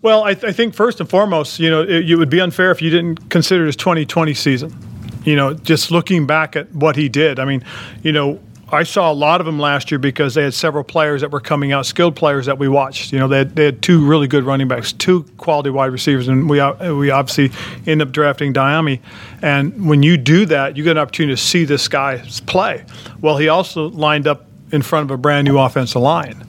[0.03, 2.71] Well, I, th- I think first and foremost, you know, it, it would be unfair
[2.71, 4.77] if you didn't consider his 2020 season.
[5.25, 7.39] You know, just looking back at what he did.
[7.39, 7.65] I mean,
[8.03, 8.41] you know,
[8.73, 11.41] I saw a lot of them last year because they had several players that were
[11.41, 13.13] coming out, skilled players that we watched.
[13.13, 16.27] You know, they had, they had two really good running backs, two quality wide receivers,
[16.27, 16.59] and we
[16.91, 17.51] we obviously
[17.87, 19.01] end up drafting Dyami.
[19.43, 22.87] And when you do that, you get an opportunity to see this guy play.
[23.21, 26.43] Well, he also lined up in front of a brand new offensive line,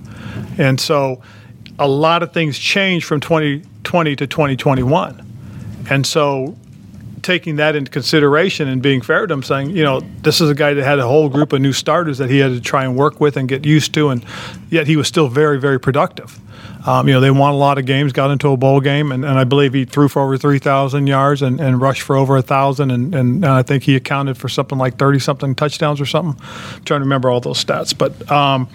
[0.58, 1.22] and so
[1.78, 5.26] a lot of things changed from 2020 to 2021.
[5.90, 6.56] And so
[7.24, 10.56] taking that into consideration and being fair to him, saying, you know, this is a
[10.56, 12.96] guy that had a whole group of new starters that he had to try and
[12.96, 14.24] work with and get used to, and
[14.70, 16.40] yet he was still very, very productive.
[16.86, 19.24] Um, you know, they won a lot of games, got into a bowl game, and,
[19.24, 22.92] and I believe he threw for over 3,000 yards and, and rushed for over 1,000,
[22.92, 26.44] and, and, I think he accounted for something like 30 something touchdowns or something.
[26.44, 27.98] I'm trying to remember all those stats.
[27.98, 28.68] But um,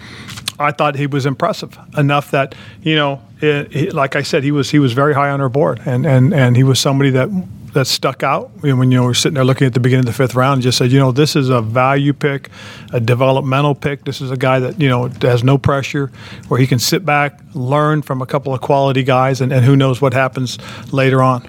[0.57, 4.51] I thought he was impressive enough that, you know, it, it, like I said, he
[4.51, 7.29] was he was very high on our board, and, and, and he was somebody that
[7.73, 10.13] that stuck out when you know we're sitting there looking at the beginning of the
[10.13, 12.49] fifth round just said, you know, this is a value pick,
[12.93, 14.05] a developmental pick.
[14.05, 16.11] This is a guy that you know has no pressure,
[16.47, 19.75] where he can sit back, learn from a couple of quality guys, and, and who
[19.75, 20.57] knows what happens
[20.93, 21.47] later on.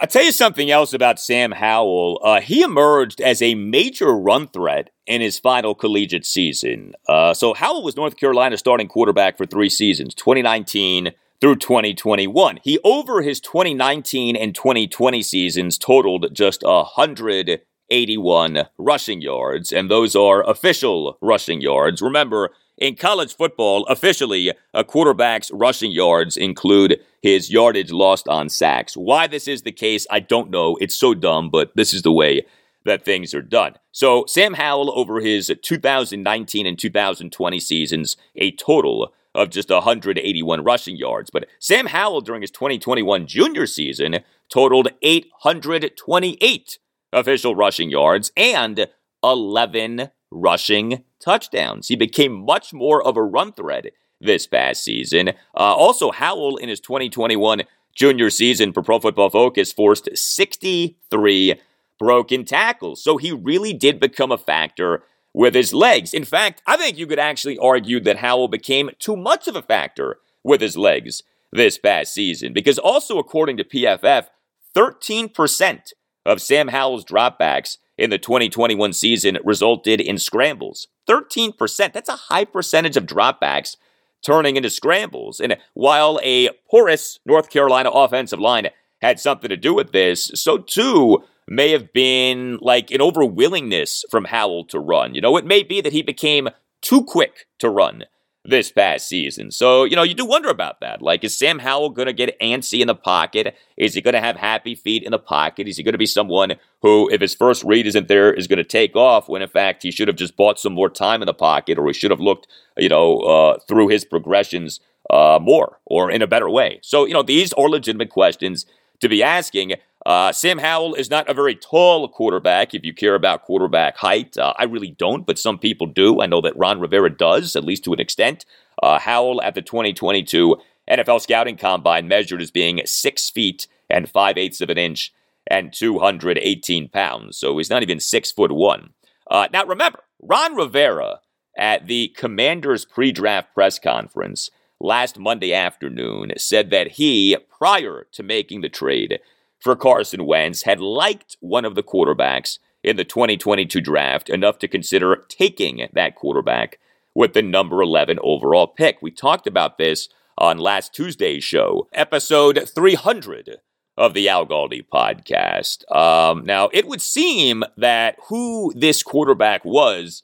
[0.00, 2.20] I'll tell you something else about Sam Howell.
[2.22, 6.94] Uh, he emerged as a major run threat in his final collegiate season.
[7.08, 12.60] Uh, so Howell was North Carolina's starting quarterback for three seasons, 2019 through 2021.
[12.62, 20.48] He, over his 2019 and 2020 seasons, totaled just 181 rushing yards, and those are
[20.48, 22.00] official rushing yards.
[22.00, 28.96] Remember, in college football, officially, a quarterback's rushing yards include his yardage lost on sacks.
[28.96, 30.76] Why this is the case, I don't know.
[30.80, 32.44] It's so dumb, but this is the way
[32.84, 33.74] that things are done.
[33.92, 40.96] So, Sam Howell, over his 2019 and 2020 seasons, a total of just 181 rushing
[40.96, 41.30] yards.
[41.30, 46.78] But Sam Howell, during his 2021 junior season, totaled 828
[47.12, 48.86] official rushing yards and
[49.22, 51.88] 11 rushing touchdowns.
[51.88, 53.86] He became much more of a run threat
[54.20, 55.28] this past season.
[55.28, 57.62] Uh, also, Howell in his 2021
[57.94, 61.54] junior season for Pro Football Focus forced 63
[61.98, 63.02] broken tackles.
[63.02, 66.14] So he really did become a factor with his legs.
[66.14, 69.62] In fact, I think you could actually argue that Howell became too much of a
[69.62, 74.28] factor with his legs this past season because also according to PFF,
[74.74, 75.92] 13%
[76.24, 80.88] of Sam Howell's dropbacks in the 2021 season resulted in scrambles.
[81.08, 83.76] 13%, that's a high percentage of dropbacks
[84.24, 85.38] turning into scrambles.
[85.38, 88.68] And while a porous North Carolina offensive line
[89.02, 94.24] had something to do with this, so too may have been like an overwillingness from
[94.24, 95.14] Howell to run.
[95.14, 96.48] You know, it may be that he became
[96.80, 98.04] too quick to run
[98.46, 99.50] this past season.
[99.50, 101.00] So, you know, you do wonder about that.
[101.00, 103.56] Like, is Sam Howell going to get antsy in the pocket?
[103.78, 105.66] Is he going to have happy feet in the pocket?
[105.66, 108.58] Is he going to be someone who, if his first read isn't there, is going
[108.58, 111.26] to take off when in fact he should have just bought some more time in
[111.26, 115.80] the pocket or he should have looked, you know, uh, through his progressions uh, more
[115.86, 116.80] or in a better way?
[116.82, 118.66] So, you know, these are legitimate questions
[119.04, 119.74] to be asking.
[120.04, 124.36] Uh, Sam Howell is not a very tall quarterback if you care about quarterback height.
[124.36, 126.20] Uh, I really don't, but some people do.
[126.20, 128.44] I know that Ron Rivera does, at least to an extent.
[128.82, 130.56] Uh, Howell at the 2022
[130.90, 135.12] NFL Scouting Combine measured as being six feet and five eighths of an inch
[135.46, 137.38] and 218 pounds.
[137.38, 138.90] So he's not even six foot one.
[139.30, 141.20] Uh, now remember, Ron Rivera
[141.56, 144.50] at the Commanders pre draft press conference
[144.84, 149.18] last Monday afternoon said that he, prior to making the trade,
[149.58, 154.68] for Carson Wentz had liked one of the quarterbacks in the 2022 draft enough to
[154.68, 156.78] consider taking that quarterback
[157.14, 158.98] with the number 11 overall pick.
[159.00, 163.60] We talked about this on last Tuesday's show, episode 300
[163.96, 165.90] of the Al Galdi podcast.
[165.94, 170.22] Um, now, it would seem that who this quarterback was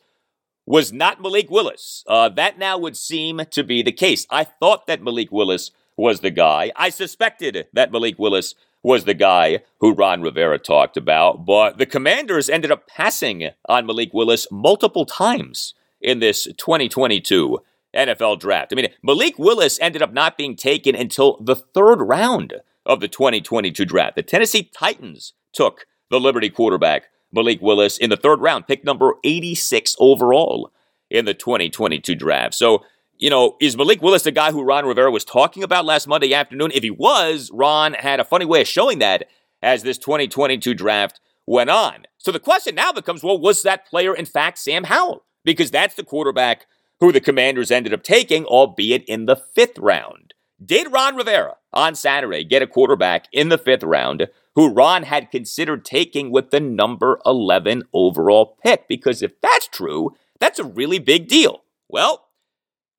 [0.70, 2.04] was not Malik Willis.
[2.06, 4.24] Uh, that now would seem to be the case.
[4.30, 6.70] I thought that Malik Willis was the guy.
[6.76, 11.86] I suspected that Malik Willis was the guy who Ron Rivera talked about, but the
[11.86, 17.58] Commanders ended up passing on Malik Willis multiple times in this 2022
[17.92, 18.72] NFL draft.
[18.72, 22.54] I mean, Malik Willis ended up not being taken until the third round
[22.86, 24.14] of the 2022 draft.
[24.14, 29.14] The Tennessee Titans took the Liberty quarterback, Malik Willis, in the third round, pick number
[29.24, 30.72] 86 overall
[31.10, 32.54] in the 2022 draft.
[32.54, 32.82] So
[33.20, 36.32] you know, is Malik Willis the guy who Ron Rivera was talking about last Monday
[36.32, 36.70] afternoon?
[36.74, 39.28] If he was, Ron had a funny way of showing that
[39.62, 42.06] as this 2022 draft went on.
[42.16, 45.24] So the question now becomes well, was that player in fact Sam Howell?
[45.44, 46.66] Because that's the quarterback
[46.98, 50.34] who the commanders ended up taking, albeit in the fifth round.
[50.64, 55.30] Did Ron Rivera on Saturday get a quarterback in the fifth round who Ron had
[55.30, 58.86] considered taking with the number 11 overall pick?
[58.86, 61.62] Because if that's true, that's a really big deal.
[61.88, 62.26] Well,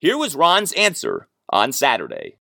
[0.00, 2.36] here was Ron's answer on Saturday.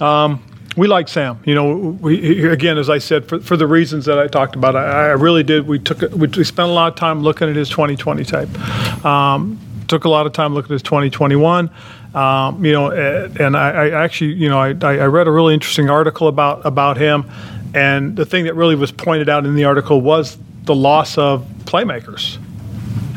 [0.00, 0.42] Um,
[0.76, 1.40] we like Sam.
[1.44, 4.76] You know, we, again, as I said, for, for the reasons that I talked about,
[4.76, 5.66] I, I really did.
[5.66, 9.04] We took we spent a lot of time looking at his 2020 type.
[9.04, 9.58] Um,
[9.88, 11.70] took a lot of time looking at his 2021.
[12.14, 15.90] Um, you know, and I, I, actually, you know, I, I read a really interesting
[15.90, 17.30] article about about him,
[17.74, 21.46] and the thing that really was pointed out in the article was the loss of
[21.64, 22.38] playmakers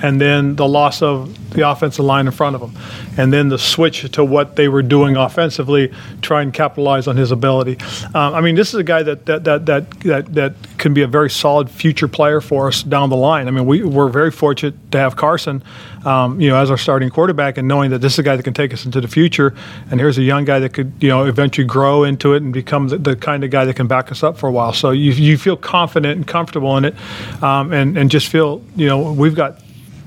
[0.04, 2.72] and then the loss of the offensive line in front of him,
[3.18, 5.92] and then the switch to what they were doing offensively,
[6.22, 7.78] try and capitalize on his ability.
[8.14, 11.02] Um, I mean, this is a guy that that, that that that that can be
[11.02, 13.48] a very solid future player for us down the line.
[13.48, 15.64] I mean, we we're very fortunate to have Carson,
[16.06, 18.44] um, you know, as our starting quarterback, and knowing that this is a guy that
[18.44, 19.54] can take us into the future.
[19.90, 22.88] And here's a young guy that could, you know, eventually grow into it and become
[22.88, 24.74] the, the kind of guy that can back us up for a while.
[24.74, 26.96] So you you feel confident and comfortable in it,
[27.44, 29.60] um, and and just feel, you know, we've got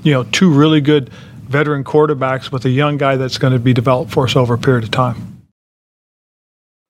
[0.05, 1.09] you know, two really good
[1.55, 4.57] veteran quarterbacks with a young guy that's going to be developed for us over a
[4.57, 5.41] period of time.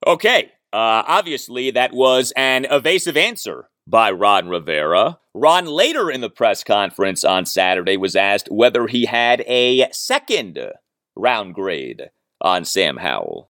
[0.08, 0.52] Okay.
[0.74, 5.20] Uh, obviously, that was an evasive answer by Ron Rivera.
[5.36, 10.60] Ron later in the press conference on Saturday was asked whether he had a second
[11.16, 12.10] round grade
[12.42, 13.48] on Sam Howell.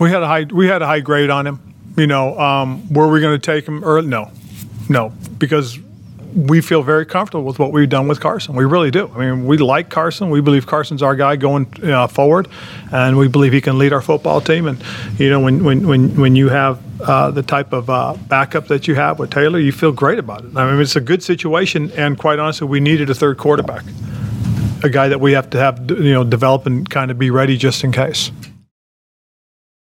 [0.00, 1.60] We had a high we had a high grade on him.
[1.96, 4.08] You know, um, were we going to take him early?
[4.08, 4.30] No,
[4.88, 5.78] no, because
[6.46, 8.54] we feel very comfortable with what we've done with Carson.
[8.54, 9.10] We really do.
[9.14, 10.30] I mean, we like Carson.
[10.30, 12.46] We believe Carson's our guy going uh, forward,
[12.92, 14.68] and we believe he can lead our football team.
[14.68, 14.82] And
[15.18, 18.86] you know, when when when, when you have uh, the type of uh, backup that
[18.86, 20.56] you have with Taylor, you feel great about it.
[20.56, 23.84] I mean, it's a good situation, and quite honestly, we needed a third quarterback,
[24.84, 27.56] a guy that we have to have you know develop and kind of be ready
[27.56, 28.30] just in case.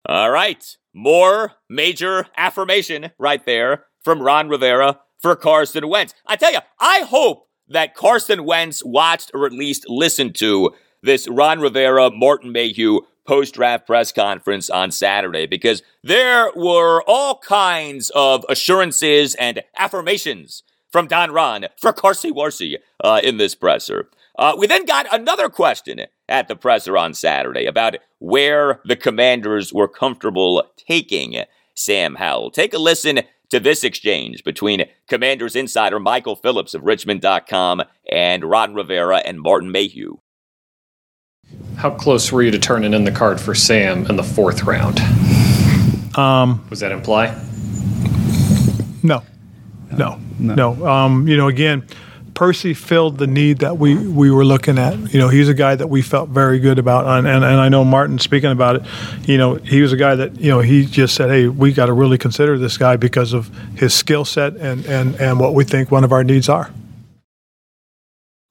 [0.05, 6.13] All right, more major affirmation right there from Ron Rivera for Carson Wentz.
[6.25, 11.27] I tell you, I hope that Carson Wentz watched or at least listened to this
[11.27, 18.09] Ron Rivera, Martin Mayhew post draft press conference on Saturday because there were all kinds
[18.11, 24.09] of assurances and affirmations from Don Ron for Carsey Warsey uh, in this presser.
[24.39, 29.73] Uh, we then got another question at the presser on Saturday about where the commanders
[29.73, 31.43] were comfortable taking
[31.75, 32.51] Sam Howell.
[32.51, 38.73] Take a listen to this exchange between Commanders insider Michael Phillips of Richmond.com and Ron
[38.73, 40.17] Rivera and Martin Mayhew.
[41.77, 44.99] How close were you to turning in the card for Sam in the fourth round?
[46.17, 47.27] Um, Was that imply?
[49.03, 49.23] No,
[49.97, 50.85] no, no.
[50.85, 51.87] Um, you know, again,
[52.37, 55.11] Percy filled the need that we, we were looking at.
[55.11, 57.67] You know, he's a guy that we felt very good about, and, and, and I
[57.67, 58.83] know Martin speaking about it.
[59.27, 61.87] You know, he was a guy that you know he just said, "Hey, we got
[61.87, 65.63] to really consider this guy because of his skill set and, and and what we
[65.63, 66.71] think one of our needs are."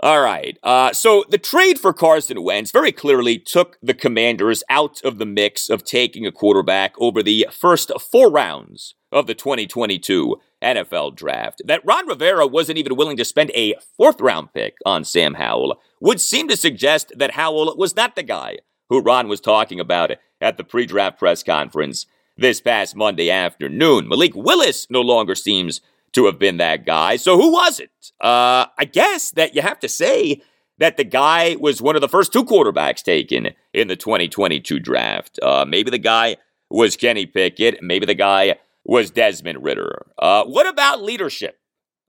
[0.00, 0.58] All right.
[0.64, 5.26] Uh, so the trade for Carson Wentz very clearly took the Commanders out of the
[5.26, 11.62] mix of taking a quarterback over the first four rounds of the 2022 NFL draft.
[11.64, 15.80] That Ron Rivera wasn't even willing to spend a fourth round pick on Sam Howell
[16.00, 20.12] would seem to suggest that Howell was not the guy who Ron was talking about
[20.40, 24.08] at the pre draft press conference this past Monday afternoon.
[24.08, 25.80] Malik Willis no longer seems
[26.12, 27.16] to have been that guy.
[27.16, 27.90] So who was it?
[28.20, 30.42] Uh, I guess that you have to say
[30.78, 35.38] that the guy was one of the first two quarterbacks taken in the 2022 draft.
[35.42, 36.36] Uh, maybe the guy
[36.70, 37.82] was Kenny Pickett.
[37.82, 38.56] Maybe the guy
[38.86, 40.06] was Desmond Ridder.
[40.18, 41.58] Uh, what about leadership?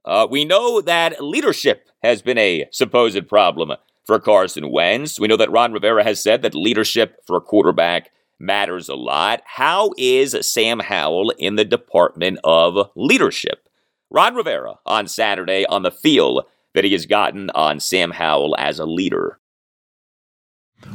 [0.04, 3.72] Uh, we know that leadership has been a supposed problem
[4.06, 5.20] for Carson Wentz.
[5.20, 8.10] We know that Ron Rivera has said that leadership for a quarterback
[8.40, 9.42] matters a lot.
[9.44, 13.68] How is Sam Howell in the department of leadership?
[14.10, 18.78] Ron Rivera on Saturday on the feel that he has gotten on Sam Howell as
[18.78, 19.37] a leader.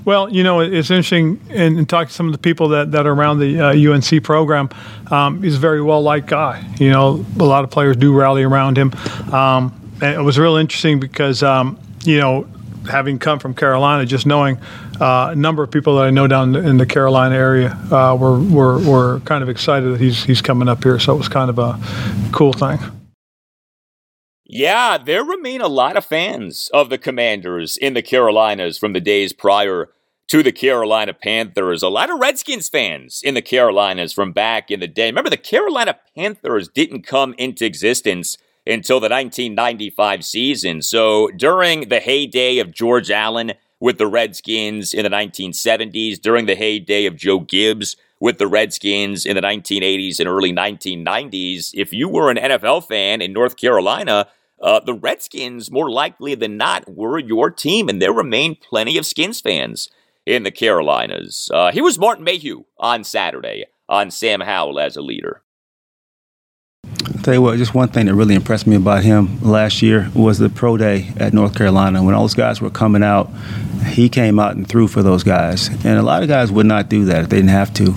[0.06, 3.08] Well, you know, it's interesting in, in talking to some of the people that, that
[3.08, 4.70] are around the uh, UNC program.
[5.10, 6.66] Um, he's a very well liked guy.
[6.78, 8.94] You know, a lot of players do rally around him.
[9.34, 12.48] Um, and it was real interesting because, um, you know,
[12.90, 14.58] having come from Carolina, just knowing
[15.00, 18.42] uh, a number of people that I know down in the Carolina area uh, were,
[18.42, 21.00] were, were kind of excited that he's, he's coming up here.
[21.00, 21.80] So it was kind of a
[22.34, 22.80] cool thing.
[24.56, 29.02] Yeah, there remain a lot of fans of the Commanders in the Carolinas from the
[29.02, 29.90] days prior
[30.28, 31.82] to the Carolina Panthers.
[31.82, 35.08] A lot of Redskins fans in the Carolinas from back in the day.
[35.08, 38.38] Remember, the Carolina Panthers didn't come into existence
[38.68, 40.84] until the 1995 season.
[40.84, 46.54] So during the heyday of George Allen with the Redskins in the 1970s, during the
[46.54, 52.08] heyday of Joe Gibbs with the Redskins in the 1980s and early 1990s, if you
[52.08, 54.28] were an NFL fan in North Carolina,
[54.64, 59.06] uh, the Redskins, more likely than not, were your team, and there remain plenty of
[59.06, 59.90] Skins fans
[60.26, 61.52] in the Carolinas.
[61.54, 65.42] Uh, here was Martin Mayhew on Saturday on Sam Howell as a leader.
[67.06, 70.10] I'll tell you what, just one thing that really impressed me about him last year
[70.16, 72.04] was the pro day at North Carolina.
[72.04, 73.30] When all those guys were coming out,
[73.86, 75.68] he came out and threw for those guys.
[75.86, 77.94] And a lot of guys would not do that if they didn't have to.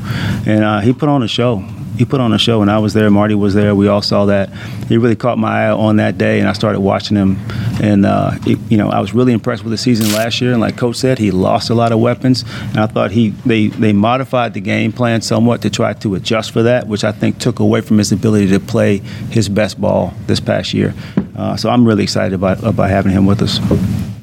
[0.47, 1.65] And uh, he put on a show
[1.97, 3.11] he put on a show, and I was there.
[3.11, 3.75] Marty was there.
[3.75, 4.53] We all saw that.
[4.89, 7.37] He really caught my eye on that day, and I started watching him.
[7.81, 10.53] And uh, it, you know, I was really impressed with the season last year.
[10.53, 13.69] And like Coach said, he lost a lot of weapons, and I thought he they
[13.69, 17.39] they modified the game plan somewhat to try to adjust for that, which I think
[17.39, 18.99] took away from his ability to play
[19.31, 20.95] his best ball this past year.
[21.37, 24.16] Uh, so I'm really excited about about having him with us.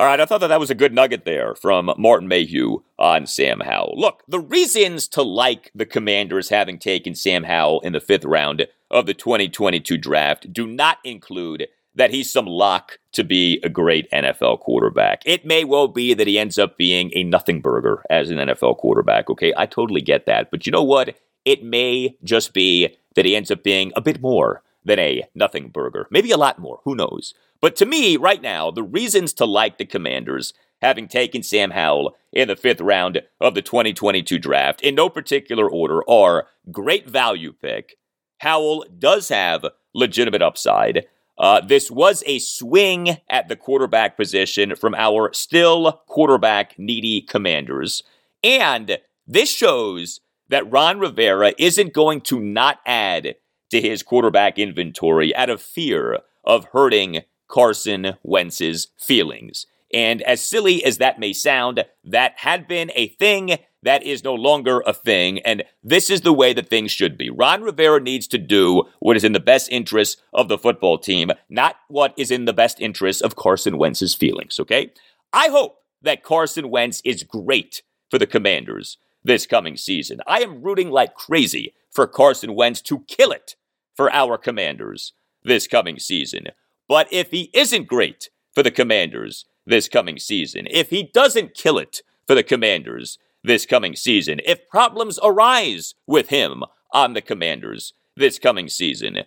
[0.00, 3.26] All right, I thought that that was a good nugget there from Martin Mayhew on
[3.26, 3.96] Sam Howell.
[3.98, 8.66] Look, the reasons to like the Commanders having taken Sam Howell in the fifth round
[8.90, 14.10] of the 2022 draft do not include that he's some lock to be a great
[14.10, 15.20] NFL quarterback.
[15.26, 18.78] It may well be that he ends up being a nothing burger as an NFL
[18.78, 19.52] quarterback, okay?
[19.54, 20.50] I totally get that.
[20.50, 21.14] But you know what?
[21.44, 25.68] It may just be that he ends up being a bit more than a nothing
[25.68, 26.06] burger.
[26.10, 26.80] Maybe a lot more.
[26.84, 27.34] Who knows?
[27.60, 32.16] But to me, right now, the reasons to like the Commanders, having taken Sam Howell
[32.32, 37.52] in the fifth round of the 2022 draft, in no particular order, are great value
[37.52, 37.96] pick.
[38.38, 41.06] Howell does have legitimate upside.
[41.38, 48.02] Uh, this was a swing at the quarterback position from our still quarterback needy commanders.
[48.42, 53.36] And this shows that Ron Rivera isn't going to not add
[53.70, 59.66] to his quarterback inventory out of fear of hurting Carson Wentz's feelings.
[59.92, 64.34] And as silly as that may sound, that had been a thing that is no
[64.34, 67.30] longer a thing, and this is the way that things should be.
[67.30, 71.30] Ron Rivera needs to do what is in the best interest of the football team,
[71.48, 74.92] not what is in the best interest of Carson Wentz's feelings, okay?
[75.32, 80.20] I hope that Carson Wentz is great for the Commanders this coming season.
[80.26, 83.56] I am rooting like crazy for Carson Wentz to kill it
[83.94, 86.48] for our Commanders this coming season.
[86.90, 91.78] But if he isn't great for the Commanders this coming season, if he doesn't kill
[91.78, 97.92] it for the Commanders this coming season, if problems arise with him on the Commanders
[98.16, 99.18] this coming season,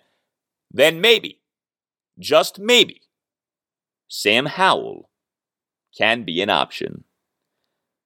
[0.70, 1.40] then maybe,
[2.18, 3.00] just maybe,
[4.08, 5.08] Sam Howell
[5.96, 7.04] can be an option.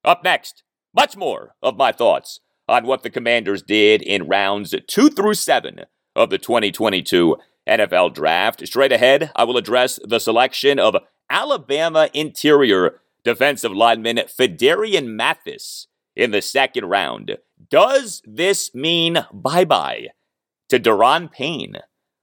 [0.04, 0.62] Up next,
[0.94, 2.38] much more of my thoughts
[2.68, 5.80] on what the Commanders did in rounds two through seven
[6.14, 7.36] of the 2022
[7.68, 8.66] NFL Draft.
[8.66, 10.96] Straight ahead, I will address the selection of
[11.30, 17.38] Alabama interior defensive lineman Phidarian Mathis in the second round.
[17.70, 20.08] Does this mean bye bye
[20.68, 21.76] to Daron Payne?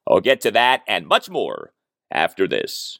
[0.07, 1.73] I'll get to that and much more
[2.11, 2.99] after this.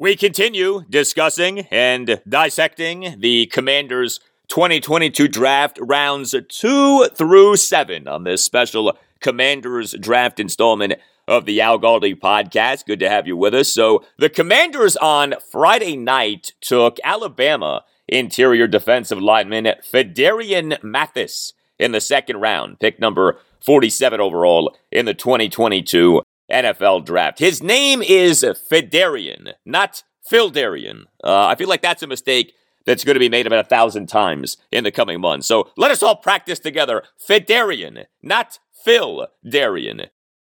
[0.00, 8.44] We continue discussing and dissecting the Commanders 2022 draft rounds two through seven on this
[8.44, 10.92] special Commanders draft installment
[11.26, 12.86] of the Al Galdi podcast.
[12.86, 13.74] Good to have you with us.
[13.74, 22.00] So, the Commanders on Friday night took Alabama interior defensive lineman Phidarian Mathis in the
[22.00, 27.38] second round, pick number 47 overall in the 2022 NFL draft.
[27.38, 31.04] His name is Phidarian, not Phildarian.
[31.22, 32.54] Uh, I feel like that's a mistake
[32.86, 35.46] that's going to be made about a thousand times in the coming months.
[35.46, 37.02] So let us all practice together.
[37.28, 40.06] Phidarian, not Phil Darian.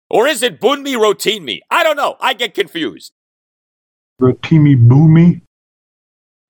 [0.09, 1.61] Or is it Bunmi Rotimi?
[1.71, 2.17] I don't know.
[2.21, 3.13] I get confused.
[4.21, 5.43] Rotimi Bunmi?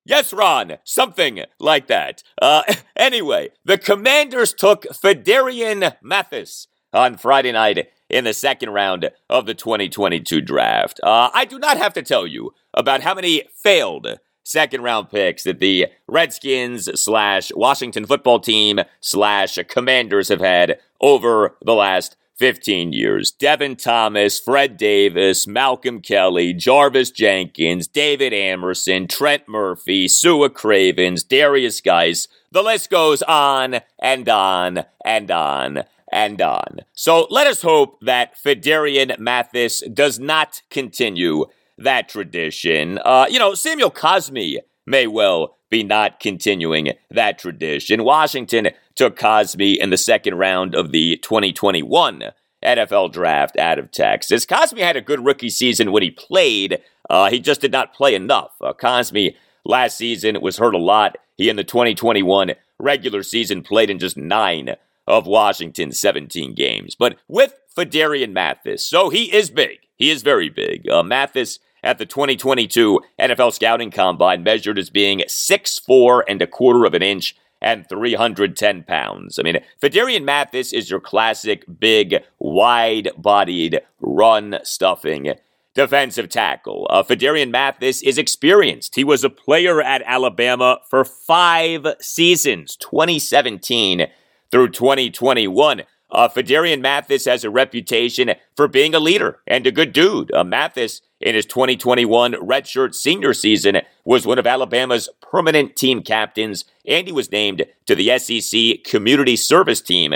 [0.05, 2.23] Yes, Ron, something like that.
[2.41, 2.63] Uh,
[2.97, 9.55] anyway, the Commanders took Phidarian Mathis on Friday night in the second round of the
[9.55, 11.01] 2022 draft.
[11.03, 15.45] Uh, I do not have to tell you about how many failed second round picks
[15.45, 22.93] that the Redskins slash Washington football team slash Commanders have had over the last 15
[22.93, 23.31] years.
[23.31, 31.81] Devin Thomas, Fred Davis, Malcolm Kelly, Jarvis Jenkins, David Amerson, Trent Murphy, Sua Cravens, Darius
[31.81, 32.27] Guice.
[32.51, 36.81] The list goes on and on and on and on.
[36.93, 41.47] So let us hope that Phidarian Mathis does not continue
[41.79, 42.99] that tradition.
[43.05, 48.05] Uh, you know, Samuel Cosmi may well be not continuing that tradition.
[48.05, 52.25] Washington took Cosmi in the second round of the 2021
[52.63, 54.47] NFL draft out of Texas.
[54.47, 56.79] Cosmi had a good rookie season when he played.
[57.09, 58.53] Uh, he just did not play enough.
[58.61, 59.35] Uh, Cosmi
[59.65, 61.17] last season was hurt a lot.
[61.37, 64.77] He in the 2021 regular season played in just nine
[65.07, 66.95] of Washington's 17 games.
[66.95, 69.79] But with Phidarian Mathis, so he is big.
[69.97, 70.89] He is very big.
[70.89, 76.85] Uh, Mathis at the 2022 NFL Scouting Combine measured as being 6'4 and a quarter
[76.85, 79.39] of an inch and 310 pounds.
[79.39, 85.35] I mean, Phidarian Mathis is your classic big, wide bodied, run stuffing
[85.75, 86.87] defensive tackle.
[86.91, 88.95] Uh, Phidarian Mathis is experienced.
[88.95, 94.07] He was a player at Alabama for five seasons, 2017
[94.53, 95.83] through 2021.
[96.11, 100.33] Uh, Phidarian Mathis has a reputation for being a leader and a good dude.
[100.33, 106.67] Uh, Mathis, in his 2021 redshirt senior season, was one of Alabama's permanent team captains,
[106.87, 110.13] and he was named to the SEC Community Service Team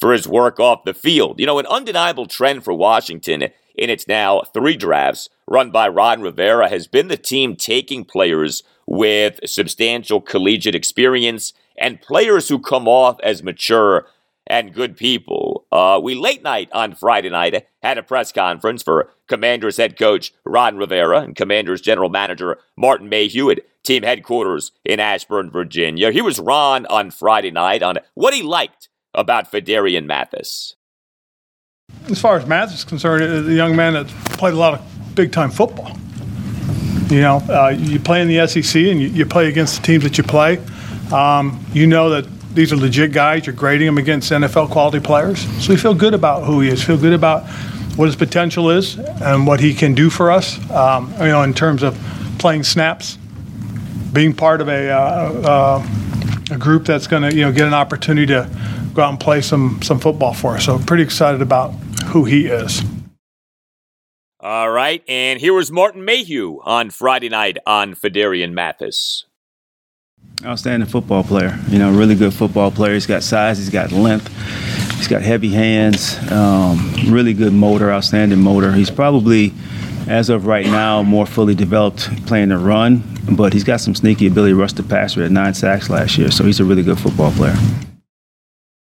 [0.00, 1.38] for his work off the field.
[1.38, 3.42] You know, an undeniable trend for Washington
[3.74, 8.62] in its now three drafts run by Ron Rivera has been the team taking players
[8.86, 14.06] with substantial collegiate experience and players who come off as mature
[14.46, 15.66] and good people.
[15.72, 20.32] Uh, we late night on Friday night had a press conference for Commanders head coach
[20.44, 26.10] Ron Rivera and Commanders general manager Martin Mayhew at team headquarters in Ashburn, Virginia.
[26.10, 30.74] He was Ron on Friday night on what he liked about Phidarian Mathis.
[32.08, 35.32] As far as Mathis is concerned, the young man that played a lot of big
[35.32, 35.96] time football.
[37.08, 40.04] You know, uh, you play in the SEC and you, you, play against the teams
[40.04, 40.58] that you play.
[41.12, 43.46] Um, you know that these are legit guys.
[43.46, 45.40] You're grading them against NFL quality players.
[45.62, 46.82] So we feel good about who he is.
[46.82, 47.44] Feel good about
[47.96, 50.58] what his potential is and what he can do for us.
[50.70, 51.98] Um, you know, in terms of
[52.38, 53.18] playing snaps,
[54.12, 55.86] being part of a, uh, uh,
[56.52, 58.48] a group that's going to you know get an opportunity to
[58.94, 60.64] go out and play some some football for us.
[60.64, 61.70] So pretty excited about
[62.06, 62.82] who he is.
[64.40, 69.24] All right, and here was Martin Mayhew on Friday night on Phidarian Mathis.
[70.42, 71.58] Outstanding football player.
[71.68, 72.94] You know, really good football player.
[72.94, 73.58] He's got size.
[73.58, 74.28] He's got length.
[74.96, 76.18] He's got heavy hands.
[76.32, 77.90] Um, really good motor.
[77.90, 78.72] Outstanding motor.
[78.72, 79.52] He's probably,
[80.08, 83.02] as of right now, more fully developed playing the run.
[83.30, 86.30] But he's got some sneaky ability to rush the passer at nine sacks last year.
[86.30, 87.56] So he's a really good football player.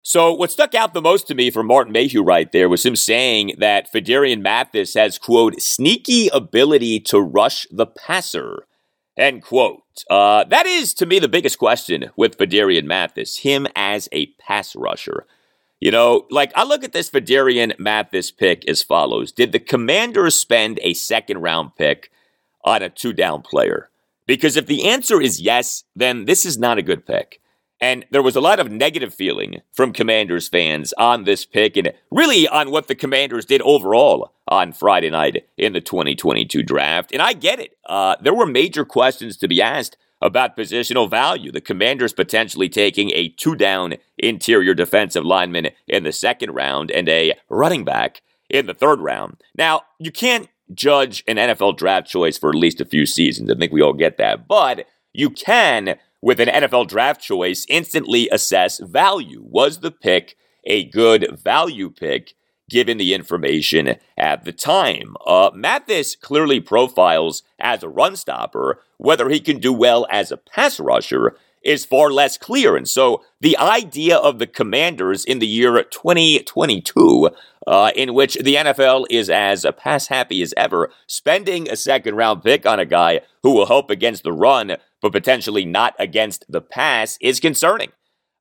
[0.02, 2.94] So what stuck out the most to me from Martin Mayhew right there was him
[2.94, 8.66] saying that Phidarian Mathis has, quote, sneaky ability to rush the passer.
[9.16, 9.82] End quote.
[10.10, 14.76] Uh, that is, to me, the biggest question with Phidarian Mathis, him as a pass
[14.76, 15.26] rusher.
[15.80, 20.34] You know, like I look at this Phidarian Mathis pick as follows Did the Commanders
[20.34, 22.10] spend a second round pick
[22.64, 23.90] on a two down player?
[24.26, 27.40] Because if the answer is yes, then this is not a good pick.
[27.80, 31.92] And there was a lot of negative feeling from Commanders fans on this pick and
[32.10, 37.12] really on what the Commanders did overall on Friday night in the 2022 draft.
[37.12, 37.76] And I get it.
[37.84, 41.52] Uh, there were major questions to be asked about positional value.
[41.52, 47.08] The Commanders potentially taking a two down interior defensive lineman in the second round and
[47.08, 49.36] a running back in the third round.
[49.56, 53.50] Now, you can't judge an NFL draft choice for at least a few seasons.
[53.50, 54.48] I think we all get that.
[54.48, 59.42] But you can with an NFL draft choice, instantly assess value.
[59.44, 62.34] Was the pick a good value pick
[62.68, 65.16] given the information at the time?
[65.26, 68.82] Uh, Mathis clearly profiles as a run stopper.
[68.98, 71.36] Whether he can do well as a pass rusher
[71.66, 72.76] is far less clear.
[72.76, 77.30] And so the idea of the commanders in the year 2022,
[77.66, 82.42] uh, in which the NFL is as pass happy as ever, spending a second round
[82.42, 86.60] pick on a guy who will help against the run, but potentially not against the
[86.60, 87.90] pass, is concerning.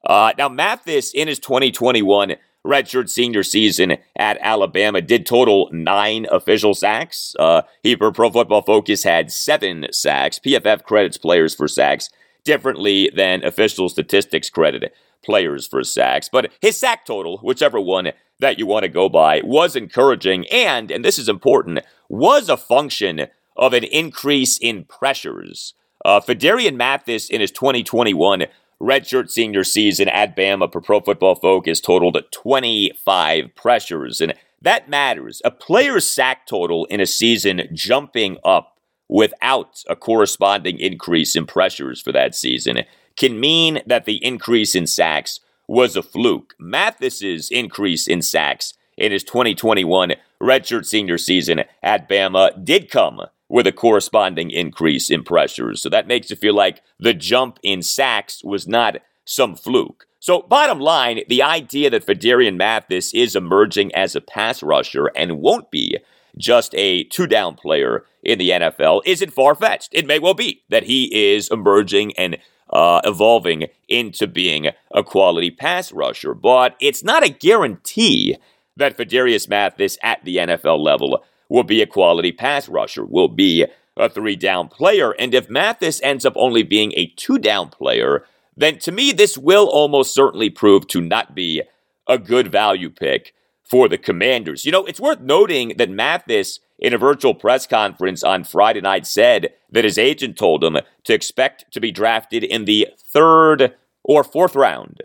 [0.06, 2.36] Uh, now, Mathis in his 2021
[2.66, 7.36] redshirt senior season at Alabama did total nine official sacks.
[7.40, 10.40] Uh, he, for Pro Football Focus, had seven sacks.
[10.40, 12.10] PFF credits players for sacks
[12.44, 14.94] differently than official statistics credit
[15.24, 16.30] players for sacks.
[16.30, 20.92] But his sack total, whichever one that you want to go by, was encouraging and,
[20.92, 21.80] and this is important,
[22.10, 25.74] was a function of an increase in pressures.
[26.06, 28.46] Uh, Phidarian Mathis in his 2021
[28.80, 35.42] redshirt senior season at Bama per Pro Football Focus totaled 25 pressures, and that matters.
[35.44, 38.78] A player's sack total in a season jumping up
[39.10, 42.84] without a corresponding increase in pressures for that season
[43.18, 46.54] can mean that the increase in sacks was a fluke.
[46.60, 53.68] Mathis's increase in sacks in his 2021 redshirt senior season at Bama did come with
[53.68, 55.82] a corresponding increase in pressures.
[55.82, 60.08] So that makes it feel like the jump in sacks was not some fluke.
[60.20, 65.40] So, bottom line, the idea that Phidarian Mathis is emerging as a pass rusher and
[65.40, 66.00] won't be
[66.38, 69.90] just a two down player in the NFL isn't far fetched.
[69.94, 72.38] It may well be that he is emerging and
[72.72, 78.38] uh, evolving into being a quality pass rusher, but it's not a guarantee
[78.78, 83.66] that Phidarian Mathis at the NFL level will be a quality pass rusher, will be
[83.98, 85.12] a three down player.
[85.12, 88.26] And if Mathis ends up only being a two down player,
[88.58, 91.62] then to me, this will almost certainly prove to not be
[92.08, 93.34] a good value pick
[93.64, 94.66] for the Commanders.
[94.66, 99.08] You know, it's worth noting that Mathis, in a virtual press conference on Friday night,
[99.08, 104.24] said that his agent told him to expect to be drafted in the third or
[104.24, 105.02] fourth round.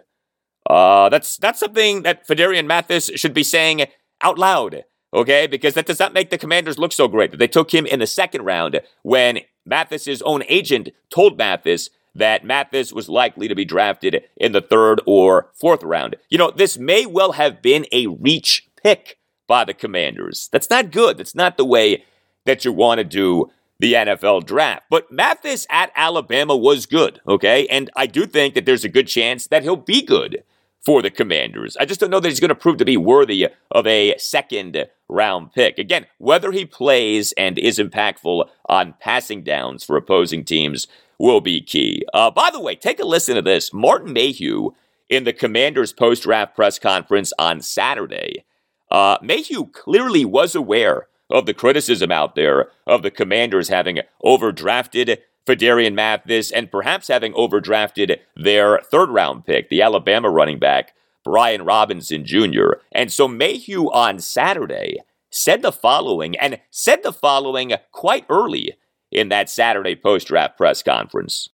[0.69, 3.87] Uh, that's that's something that Phidarian Mathis should be saying
[4.21, 5.47] out loud, okay?
[5.47, 8.07] Because that does not make the Commanders look so great they took him in the
[8.07, 14.25] second round when Mathis's own agent told Mathis that Mathis was likely to be drafted
[14.37, 16.17] in the third or fourth round.
[16.29, 20.49] You know, this may well have been a reach pick by the Commanders.
[20.53, 21.19] That's not good.
[21.19, 22.05] That's not the way
[22.47, 24.85] that you want to do the NFL draft.
[24.91, 27.67] But Mathis at Alabama was good, okay?
[27.69, 30.43] And I do think that there's a good chance that he'll be good
[30.85, 31.77] for the Commanders.
[31.79, 34.87] I just don't know that he's going to prove to be worthy of a second
[35.09, 35.79] round pick.
[35.79, 40.87] Again, whether he plays and is impactful on passing downs for opposing teams
[41.19, 42.05] will be key.
[42.15, 43.73] Uh, by the way, take a listen to this.
[43.73, 44.71] Martin Mayhew
[45.09, 48.45] in the Commanders post draft press conference on Saturday.
[48.91, 55.19] Uh, Mayhew clearly was aware of the criticism out there of the Commanders having overdrafted
[55.47, 61.65] Phidarian Mathis and perhaps having overdrafted their third round pick, the Alabama running back, Brian
[61.65, 62.75] Robinson Jr.
[62.93, 64.99] And so Mayhew on Saturday
[65.31, 68.75] said the following, and said the following quite early
[69.11, 71.49] in that Saturday post draft press conference.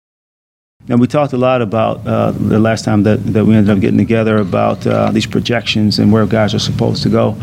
[0.87, 3.81] And we talked a lot about uh, the last time that, that we ended up
[3.81, 7.37] getting together about uh, these projections and where guys are supposed to go.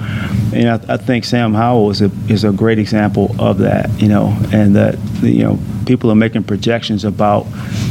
[0.54, 4.08] And I, I, think Sam Howell is a, is a great example of that, you
[4.08, 7.46] know, and that, you know, people are making projections about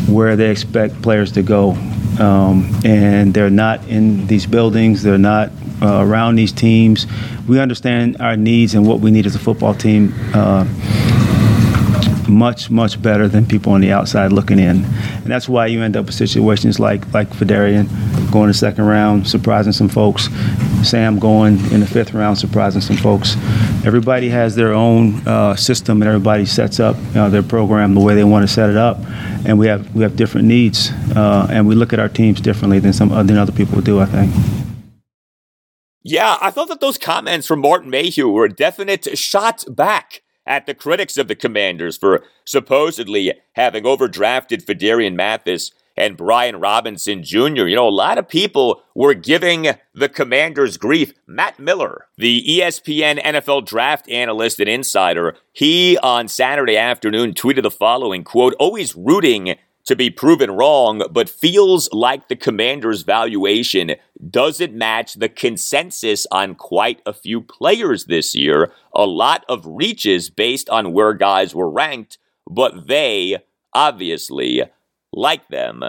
[0.07, 1.73] where they expect players to go.
[2.21, 5.51] Um, and they're not in these buildings, they're not
[5.83, 7.09] uh, around these teams.
[7.49, 10.65] We understand our needs and what we need as a football team uh,
[12.31, 14.85] much, much better than people on the outside looking in.
[14.85, 17.89] And that's why you end up with situations like like Phidarian
[18.31, 20.29] going the second round, surprising some folks.
[20.83, 23.37] Sam going in the fifth round, surprising some folks.
[23.85, 28.25] Everybody has their own uh, system, and everybody sets up their program the way they
[28.25, 28.99] want to set it up.
[29.45, 32.79] And we have we have different needs, uh, and we look at our teams differently
[32.79, 34.01] than some than other people do.
[34.01, 34.33] I think.
[36.03, 40.67] Yeah, I thought that those comments from Martin Mayhew were a definite shot back at
[40.67, 47.67] the critics of the Commanders for supposedly having overdrafted Phidarian Mathis and Brian Robinson Jr.
[47.67, 51.13] You know, a lot of people were giving the Commanders grief.
[51.27, 57.71] Matt Miller, the ESPN NFL draft analyst and insider, he on Saturday afternoon tweeted the
[57.71, 63.93] following quote, always rooting to be proven wrong, but feels like the commander's valuation
[64.29, 68.73] doesn't match the consensus on quite a few players this year.
[68.95, 72.19] A lot of reaches based on where guys were ranked,
[72.49, 73.39] but they
[73.73, 74.63] obviously
[75.13, 75.83] like them.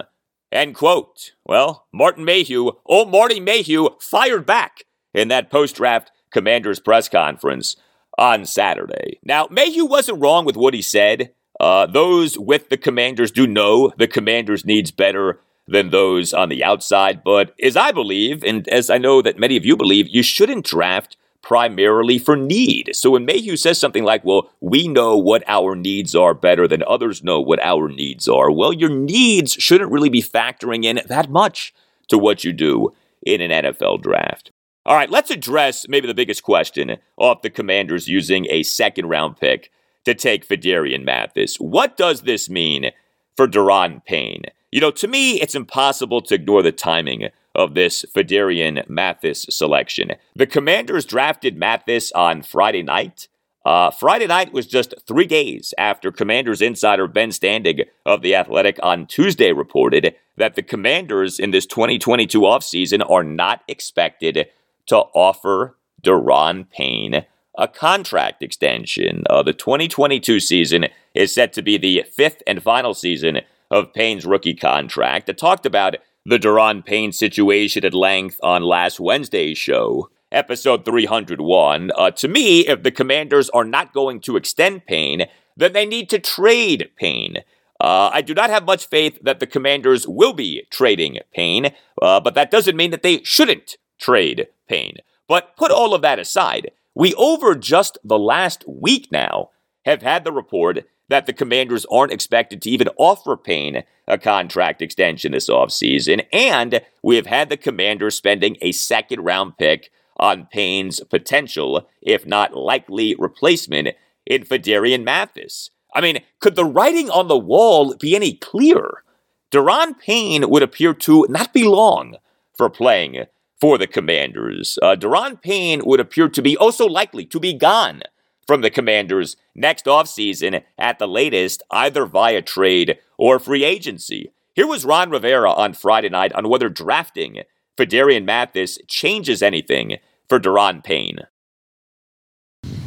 [0.51, 1.31] End quote.
[1.45, 4.83] Well, Martin Mayhew, oh, Marty Mayhew fired back
[5.13, 7.75] in that post draft commander's press conference
[8.17, 9.19] on Saturday.
[9.23, 11.33] Now, Mayhew wasn't wrong with what he said.
[11.62, 16.64] Uh, those with the commanders do know the commanders needs better than those on the
[16.64, 17.24] outside.
[17.24, 20.66] But as I believe, and as I know that many of you believe, you shouldn't
[20.66, 22.89] draft primarily for need.
[22.95, 26.82] So when Mayhew says something like, well, we know what our needs are better than
[26.88, 31.30] others know what our needs are, well, your needs shouldn't really be factoring in that
[31.30, 31.76] much
[32.07, 32.91] to what you do
[33.22, 34.51] in an NFL draft.
[34.84, 39.38] All right, let's address maybe the biggest question off the commanders using a second round
[39.38, 39.72] pick
[40.06, 41.58] to take Phidarian Mathis.
[41.58, 42.91] What does this mean
[43.36, 44.43] for Daron Payne?
[44.72, 50.14] You know, to me, it's impossible to ignore the timing of this Phidarian Mathis selection.
[50.36, 53.28] The Commanders drafted Mathis on Friday night.
[53.66, 58.80] Uh, Friday night was just three days after Commanders insider Ben Standig of The Athletic
[58.82, 64.47] on Tuesday reported that the Commanders in this 2022 offseason are not expected
[64.88, 67.26] to offer Daron Payne
[67.58, 69.24] a contract extension.
[69.30, 74.26] Uh, the 2022 season is set to be the fifth and final season of Payne's
[74.26, 75.30] rookie contract.
[75.30, 75.95] I talked about
[76.26, 81.91] the Daron Payne situation at length on last Wednesday's show, episode 301.
[81.95, 85.26] Uh, to me, if the Commanders are not going to extend Payne,
[85.58, 87.38] then they need to trade Payne.
[87.80, 92.20] Uh, I do not have much faith that the Commanders will be trading Payne, uh,
[92.20, 94.97] but that doesn't mean that they shouldn't trade Payne.
[95.28, 96.72] But put all of that aside.
[96.95, 99.49] We, over just the last week now,
[99.85, 104.81] have had the report that the commanders aren't expected to even offer Payne a contract
[104.81, 110.47] extension this offseason, and we have had the commanders spending a second round pick on
[110.51, 113.89] Payne's potential, if not likely, replacement
[114.25, 115.71] in Phidarian Mathis.
[115.93, 119.03] I mean, could the writing on the wall be any clearer?
[119.51, 122.15] Daron Payne would appear to not be long
[122.55, 123.25] for playing
[123.62, 124.78] for the Commanders.
[124.82, 128.01] Uh, Daron Payne would appear to be also likely to be gone
[128.47, 134.34] from the Commanders next offseason at the latest, either via trade or free agency.
[134.53, 137.43] Here was Ron Rivera on Friday night on whether drafting
[137.78, 139.97] Phidarian Mathis changes anything
[140.28, 141.20] for Daron Payne.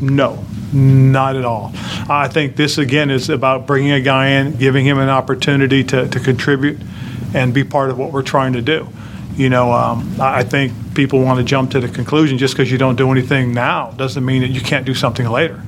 [0.00, 1.72] No, not at all.
[2.08, 6.08] I think this again is about bringing a guy in, giving him an opportunity to,
[6.08, 6.80] to contribute
[7.32, 8.88] and be part of what we're trying to do.
[9.36, 12.78] You know, um, I think people want to jump to the conclusion just because you
[12.78, 15.60] don't do anything now doesn't mean that you can't do something later.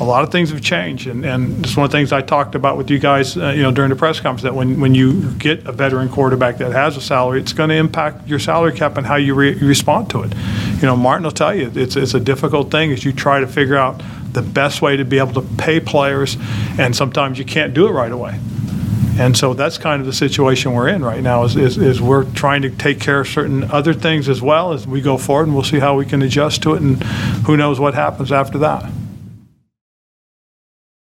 [0.00, 2.54] A lot of things have changed, and, and it's one of the things I talked
[2.54, 4.44] about with you guys, uh, you know, during the press conference.
[4.44, 7.74] That when, when you get a veteran quarterback that has a salary, it's going to
[7.74, 10.32] impact your salary cap and how you re- respond to it.
[10.76, 13.46] You know, Martin will tell you it's it's a difficult thing as you try to
[13.46, 14.02] figure out
[14.32, 16.38] the best way to be able to pay players,
[16.78, 18.40] and sometimes you can't do it right away.
[19.18, 22.24] And so that's kind of the situation we're in right now is, is, is, we're
[22.32, 25.54] trying to take care of certain other things as well as we go forward, and
[25.54, 27.02] we'll see how we can adjust to it, and
[27.44, 28.90] who knows what happens after that.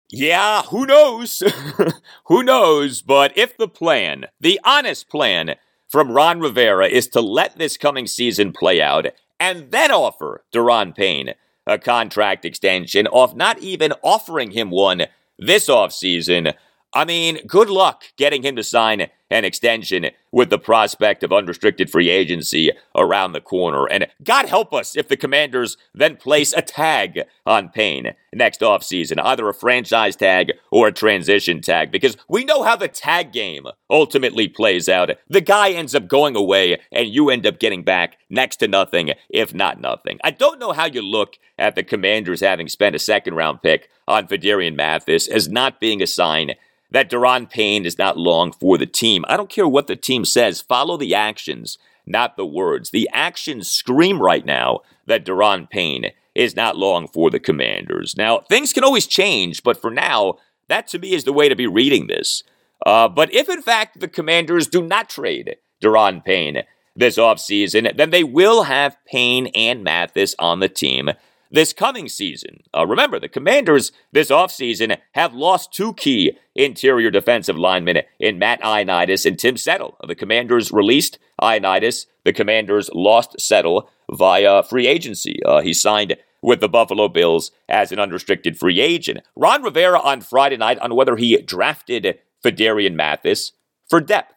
[0.09, 1.43] Yeah, who knows?
[2.25, 3.01] who knows?
[3.01, 5.55] But if the plan, the honest plan
[5.89, 9.07] from Ron Rivera is to let this coming season play out
[9.39, 11.33] and then offer Daron Payne
[11.65, 16.53] a contract extension off not even offering him one this offseason,
[16.93, 21.89] I mean, good luck getting him to sign an extension with the prospect of unrestricted
[21.89, 23.85] free agency around the corner.
[23.85, 29.19] And God help us if the Commanders then place a tag on Payne next offseason,
[29.21, 33.65] either a franchise tag or a transition tag, because we know how the tag game
[33.89, 35.11] ultimately plays out.
[35.27, 39.11] The guy ends up going away and you end up getting back next to nothing,
[39.29, 40.19] if not nothing.
[40.23, 43.89] I don't know how you look at the Commanders having spent a second round pick
[44.07, 46.51] on Phidarian Mathis as not being a sign
[46.91, 49.25] that Daron Payne is not long for the team.
[49.27, 52.91] I don't care what the team says, follow the actions, not the words.
[52.91, 58.15] The actions scream right now that Daron Payne is not long for the Commanders.
[58.15, 60.35] Now, things can always change, but for now,
[60.69, 62.43] that to me is the way to be reading this.
[62.85, 66.63] Uh, but if in fact the Commanders do not trade Daron Payne
[66.95, 71.09] this offseason, then they will have Payne and Mathis on the team
[71.51, 72.63] this coming season.
[72.75, 78.61] Uh, remember, the Commanders this offseason have lost two key interior defensive linemen in Matt
[78.61, 79.97] Ioannidis and Tim Settle.
[80.05, 82.05] The Commanders released Ioannidis.
[82.25, 85.39] The Commanders lost Settle via free agency.
[85.43, 89.19] Uh, he signed with the Buffalo Bills as an unrestricted free agent.
[89.35, 93.53] Ron Rivera on Friday night on whether he drafted Phidarian Mathis
[93.89, 94.33] for depth.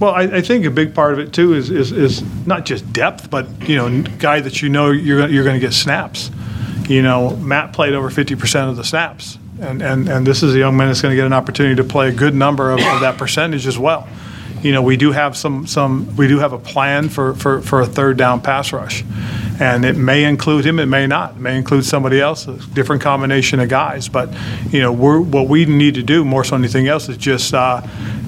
[0.00, 2.90] Well, I, I, think a big part of it too is, is, is not just
[2.92, 6.30] depth, but you know, guy that you know you're you're going to get snaps.
[6.88, 10.58] You know, Matt played over 50% of the snaps, and, and and this is a
[10.58, 13.00] young man that's going to get an opportunity to play a good number of, of
[13.00, 14.08] that percentage as well.
[14.62, 17.82] You know, we do have some some we do have a plan for, for, for
[17.82, 19.04] a third down pass rush,
[19.60, 23.02] and it may include him, it may not, it may include somebody else, a different
[23.02, 24.08] combination of guys.
[24.08, 24.32] But
[24.70, 27.52] you know, what we need to do more so than anything else is just.
[27.52, 27.82] Uh,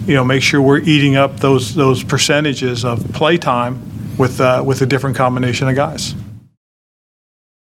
[0.07, 3.81] you know, make sure we're eating up those those percentages of play time
[4.19, 6.15] with uh, with a different combination of guys.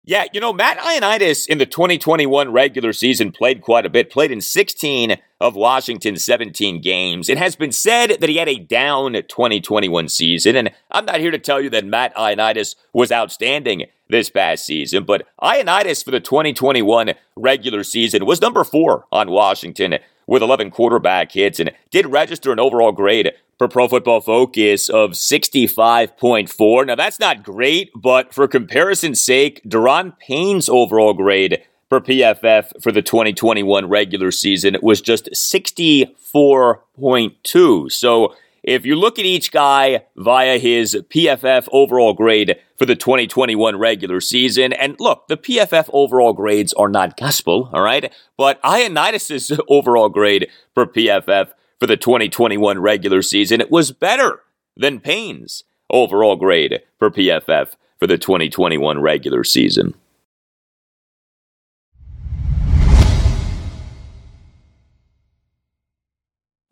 [0.02, 4.32] Yeah, you know, Matt Ioannidis in the 2021 regular season played quite a bit, played
[4.32, 7.28] in 16 of Washington's 17 games.
[7.28, 11.30] It has been said that he had a down 2021 season, and I'm not here
[11.30, 16.18] to tell you that Matt Ioannidis was outstanding this past season, but Ioannidis for the
[16.18, 19.98] 2021 regular season was number four on Washington
[20.30, 25.10] with 11 quarterback hits and did register an overall grade for Pro Football Focus of
[25.10, 26.86] 65.4.
[26.86, 32.92] Now, that's not great, but for comparison's sake, Daron Payne's overall grade for PFF for
[32.92, 37.92] the 2021 regular season was just 64.2.
[37.92, 43.78] So, if you look at each guy via his PFF overall grade for the 2021
[43.78, 48.12] regular season, and look, the PFF overall grades are not gospel, all right?
[48.36, 54.42] But Ioannidis' overall grade for PFF for the 2021 regular season, it was better
[54.76, 59.94] than Payne's overall grade for PFF for the 2021 regular season.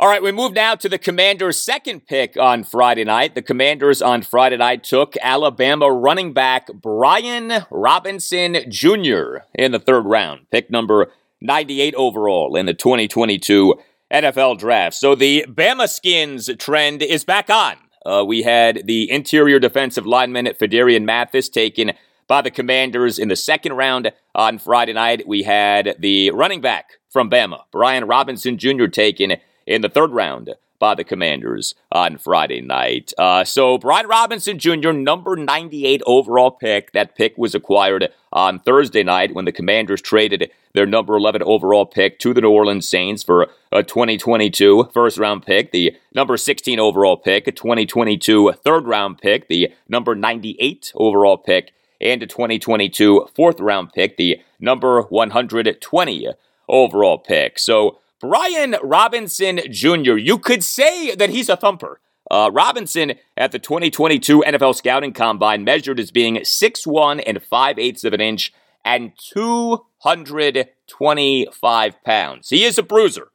[0.00, 3.34] All right, we move now to the Commanders' second pick on Friday night.
[3.34, 9.38] The Commanders on Friday night took Alabama running back Brian Robinson Jr.
[9.56, 13.74] in the third round, pick number 98 overall in the 2022
[14.12, 14.94] NFL draft.
[14.94, 17.74] So the Bama Skins trend is back on.
[18.06, 21.90] Uh, we had the interior defensive lineman Phidarian Mathis taken
[22.28, 25.26] by the Commanders in the second round on Friday night.
[25.26, 29.38] We had the running back from Bama, Brian Robinson Jr., taken
[29.68, 33.12] in the third round by the Commanders on Friday night.
[33.18, 36.92] Uh, so, Brian Robinson Jr., number 98 overall pick.
[36.92, 41.84] That pick was acquired on Thursday night when the Commanders traded their number 11 overall
[41.84, 46.78] pick to the New Orleans Saints for a 2022 first round pick, the number 16
[46.78, 53.28] overall pick, a 2022 third round pick, the number 98 overall pick, and a 2022
[53.34, 56.28] fourth round pick, the number 120
[56.68, 57.58] overall pick.
[57.58, 62.00] So, Brian Robinson Jr., you could say that he's a thumper.
[62.30, 68.04] Uh, Robinson at the 2022 NFL Scouting Combine measured as being 6'1 and 5 eighths
[68.04, 68.52] of an inch
[68.84, 72.50] and 225 pounds.
[72.50, 73.28] He is a bruiser.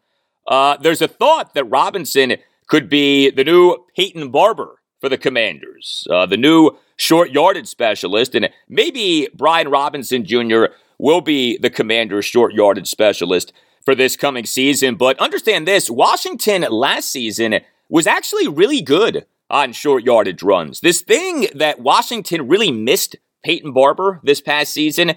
[0.47, 2.35] Uh, there's a thought that Robinson
[2.67, 8.35] could be the new Peyton Barber for the Commanders, uh, the new short yardage specialist,
[8.35, 10.65] and maybe Brian Robinson Jr.
[10.97, 13.53] will be the Commanders' short yardage specialist
[13.85, 14.95] for this coming season.
[14.95, 17.59] But understand this Washington last season
[17.89, 20.79] was actually really good on short yardage runs.
[20.79, 25.13] This thing that Washington really missed Peyton Barber this past season,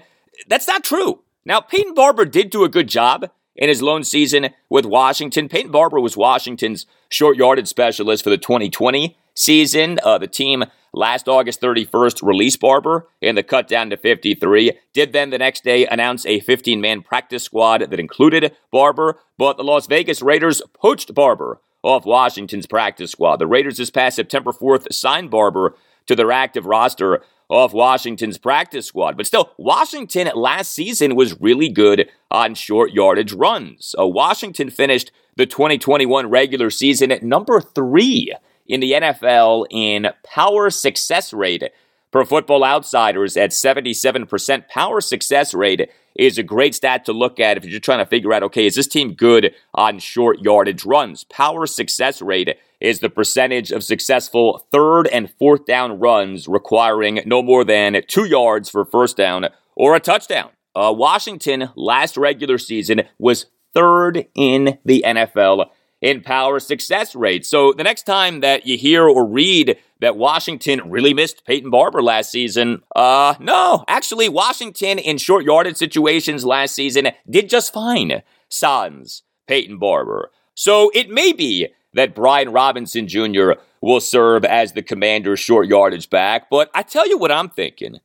[0.47, 1.23] that's not true.
[1.45, 5.49] Now, Peyton Barber did do a good job in his lone season with Washington.
[5.49, 9.99] Peyton Barber was Washington's short yardage specialist for the 2020 season.
[10.03, 14.73] Uh, the team last August 31st released Barber in the cut down to 53.
[14.93, 19.57] Did then the next day announce a 15 man practice squad that included Barber, but
[19.57, 23.37] the Las Vegas Raiders poached Barber off Washington's practice squad.
[23.37, 25.75] The Raiders this past September 4th signed Barber
[26.07, 29.15] to their active roster off Washington's practice squad.
[29.15, 33.95] But still, Washington last season was really good on short yardage runs.
[33.97, 38.33] Uh, Washington finished the 2021 regular season at number three
[38.67, 41.63] in the NFL in power success rate.
[42.11, 47.57] For Football Outsiders at 77% power success rate is a great stat to look at
[47.57, 51.25] if you're trying to figure out, okay, is this team good on short yardage runs?
[51.25, 57.41] Power success rate is the percentage of successful third and fourth down runs requiring no
[57.41, 60.49] more than two yards for first down or a touchdown.
[60.75, 65.69] Uh, Washington last regular season was third in the NFL
[66.07, 67.45] in power success rate.
[67.45, 72.01] So the next time that you hear or read that Washington really missed Peyton Barber
[72.01, 78.23] last season, uh, no, actually, Washington in short yardage situations last season did just fine.
[78.47, 80.31] Sans Peyton Barber.
[80.55, 83.51] So it may be that Brian Robinson Jr.
[83.81, 87.99] will serve as the commander's short yardage back, but I tell you what I'm thinking.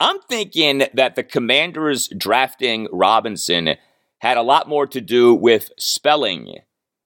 [0.00, 3.76] I'm thinking that the commanders drafting Robinson
[4.20, 6.60] had a lot more to do with spelling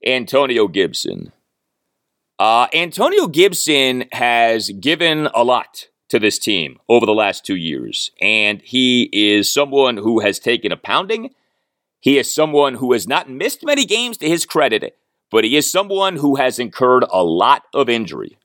[0.07, 1.33] Antonio Gibson.
[2.39, 8.13] Uh, Antonio Gibson has given a lot to this team over the last two years,
[8.21, 11.35] and he is someone who has taken a pounding.
[12.01, 14.97] He is someone who has not missed many games to his credit,
[15.31, 18.39] but he is someone who has incurred a lot of injury.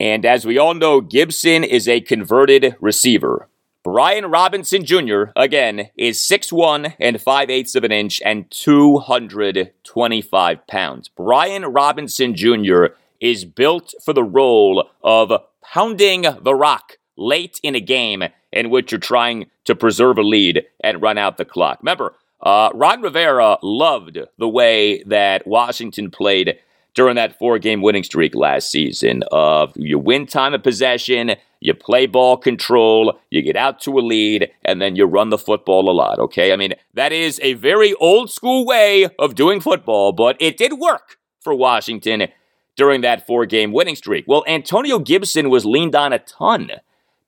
[0.00, 3.48] And as we all know, Gibson is a converted receiver.
[3.86, 11.08] Brian Robinson Jr., again, is 6'1 and 5 eighths of an inch and 225 pounds.
[11.08, 12.86] Brian Robinson Jr.
[13.20, 15.30] is built for the role of
[15.62, 20.64] pounding the rock late in a game in which you're trying to preserve a lead
[20.82, 21.78] and run out the clock.
[21.80, 26.58] Remember, uh, Ron Rivera loved the way that Washington played
[26.96, 31.74] during that four game winning streak last season of you win time of possession, you
[31.74, 35.88] play ball control, you get out to a lead, and then you run the football
[35.90, 36.52] a lot, okay?
[36.52, 40.72] I mean, that is a very old school way of doing football, but it did
[40.72, 42.28] work for Washington
[42.76, 44.24] during that four game winning streak.
[44.26, 46.70] Well, Antonio Gibson was leaned on a ton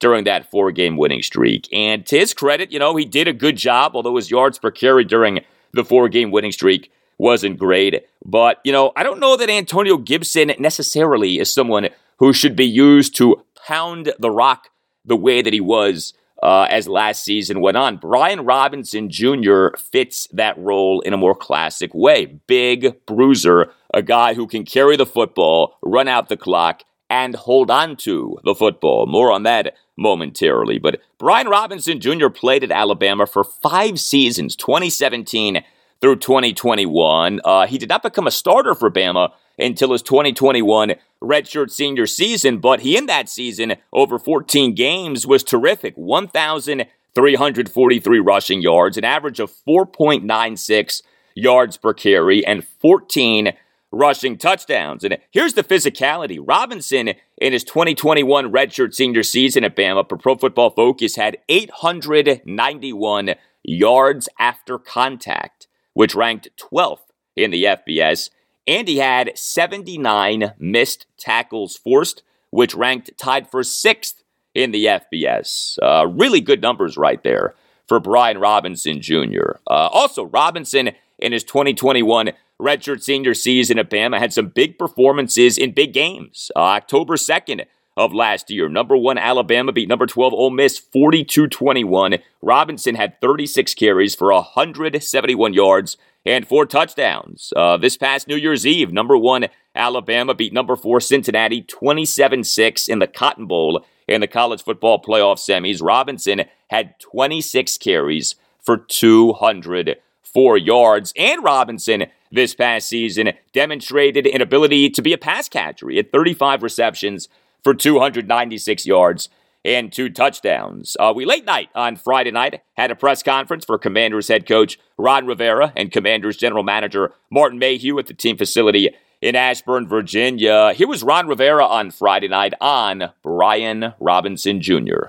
[0.00, 1.68] during that four game winning streak.
[1.72, 4.70] And to his credit, you know, he did a good job, although his yards per
[4.70, 5.40] carry during
[5.72, 8.06] the four game winning streak wasn't great.
[8.24, 11.88] But, you know, I don't know that Antonio Gibson necessarily is someone
[12.18, 14.70] who should be used to pound the rock
[15.04, 17.96] the way that he was uh, as last season went on.
[17.96, 19.68] Brian Robinson Jr.
[19.76, 22.26] fits that role in a more classic way.
[22.46, 27.70] Big bruiser, a guy who can carry the football, run out the clock, and hold
[27.70, 29.06] on to the football.
[29.06, 30.78] More on that momentarily.
[30.78, 32.28] But Brian Robinson Jr.
[32.28, 35.64] played at Alabama for five seasons, 2017
[36.00, 37.40] through 2021.
[37.44, 42.58] Uh, he did not become a starter for Bama until his 2021 redshirt senior season,
[42.58, 45.94] but he in that season over 14 games was terrific.
[45.96, 51.02] 1,343 rushing yards, an average of 4.96
[51.34, 53.52] yards per carry, and 14
[53.90, 55.02] rushing touchdowns.
[55.02, 56.38] And here's the physicality.
[56.40, 63.34] Robinson in his 2021 redshirt senior season at Bama for Pro Football Focus had 891
[63.64, 65.67] yards after contact
[65.98, 68.30] which ranked 12th in the FBS,
[68.68, 74.22] and he had 79 missed tackles forced, which ranked tied for sixth
[74.54, 75.76] in the FBS.
[75.82, 77.56] Uh, really good numbers right there
[77.88, 79.56] for Brian Robinson Jr.
[79.66, 82.30] Uh, also, Robinson in his 2021
[82.62, 86.52] redshirt senior season at Bama had some big performances in big games.
[86.54, 87.64] Uh, October 2nd
[87.98, 92.18] of last year, number one Alabama beat number 12 Ole Miss 42 21.
[92.40, 97.52] Robinson had 36 carries for 171 yards and four touchdowns.
[97.56, 102.88] Uh, this past New Year's Eve, number one Alabama beat number four Cincinnati 27 6
[102.88, 105.82] in the Cotton Bowl in the college football playoff semis.
[105.82, 111.12] Robinson had 26 carries for 204 yards.
[111.16, 115.88] And Robinson this past season demonstrated an ability to be a pass catcher.
[115.88, 117.28] He had 35 receptions
[117.68, 119.28] for 296 yards
[119.62, 120.96] and two touchdowns.
[120.98, 124.78] Uh, we late night on Friday night had a press conference for Commanders head coach
[124.96, 128.88] Ron Rivera and Commanders general manager Martin Mayhew at the team facility
[129.20, 130.72] in Ashburn, Virginia.
[130.72, 135.08] Here was Ron Rivera on Friday night on Brian Robinson Jr.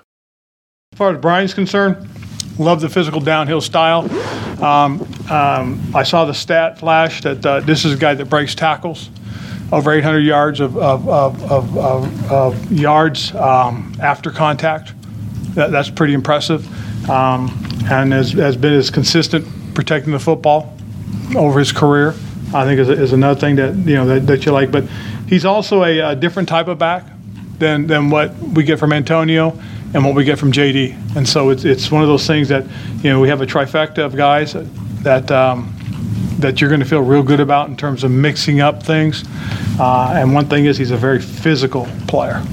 [0.91, 2.09] As far as Brian's concerned,
[2.57, 4.01] love the physical downhill style.
[4.61, 8.53] Um, um, I saw the stat flash that uh, this is a guy that breaks
[8.53, 9.09] tackles
[9.71, 11.77] over 800 yards of, of, of,
[12.31, 14.93] of yards um, after contact.
[15.55, 16.67] That, that's pretty impressive.
[17.09, 17.49] Um,
[17.89, 20.75] and has, has been as consistent protecting the football
[21.35, 22.13] over his career.
[22.53, 24.71] I think is, is another thing that you know that, that you like.
[24.71, 24.85] But
[25.27, 27.05] he's also a, a, different type of back
[27.59, 29.57] than than what we get from Antonio
[29.93, 31.15] and what we get from JD.
[31.15, 32.65] And so it's it's one of those things that
[33.03, 34.53] you know we have a trifecta of guys
[35.03, 35.73] that um,
[36.39, 39.23] that you're going to feel real good about in terms of mixing up things.
[39.79, 42.43] Uh, and one thing is he's a very physical player.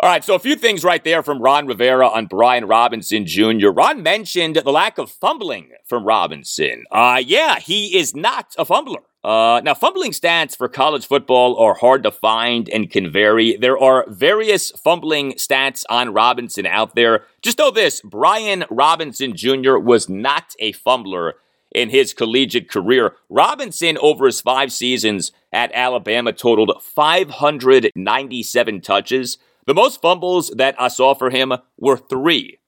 [0.00, 3.68] All right, so a few things right there from Ron Rivera on Brian Robinson Jr.
[3.68, 6.82] Ron mentioned the lack of fumbling from Robinson.
[6.90, 9.02] Uh, yeah, he is not a fumbler.
[9.22, 13.56] Uh, now, fumbling stats for college football are hard to find and can vary.
[13.56, 17.22] There are various fumbling stats on Robinson out there.
[17.40, 19.76] Just know this Brian Robinson Jr.
[19.76, 21.34] was not a fumbler
[21.74, 23.16] in his collegiate career.
[23.28, 29.38] Robinson, over his five seasons at Alabama, totaled 597 touches.
[29.66, 32.58] The most fumbles that I saw for him were three.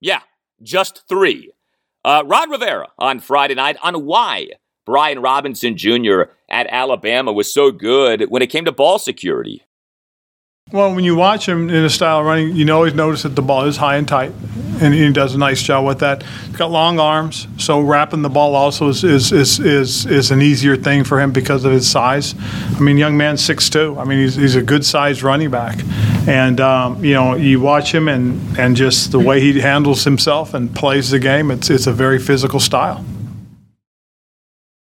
[0.00, 0.20] Yeah,
[0.62, 1.52] just three.
[2.04, 4.48] Uh, Ron Rivera on Friday night on why
[4.84, 6.22] Brian Robinson Jr.
[6.48, 9.62] at Alabama was so good when it came to ball security.
[10.70, 13.42] Well, when you watch him in a style of running, you always notice that the
[13.42, 14.32] ball is high and tight,
[14.80, 16.22] and he does a nice job with that.
[16.22, 20.40] He's got long arms, so wrapping the ball also is is, is, is, is an
[20.40, 22.34] easier thing for him because of his size.
[22.74, 23.98] I mean, young man, six two.
[23.98, 25.78] I mean, he's, he's a good sized running back,
[26.26, 30.54] and um, you know, you watch him and and just the way he handles himself
[30.54, 31.50] and plays the game.
[31.50, 33.04] It's it's a very physical style.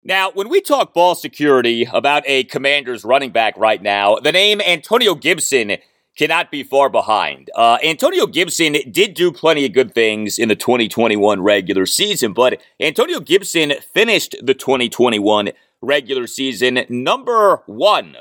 [0.06, 4.60] Now, when we talk ball security about a commander's running back right now, the name
[4.60, 5.78] Antonio Gibson
[6.18, 7.50] cannot be far behind.
[7.54, 12.60] Uh, Antonio Gibson did do plenty of good things in the 2021 regular season, but
[12.78, 18.14] Antonio Gibson finished the 2021 regular season number one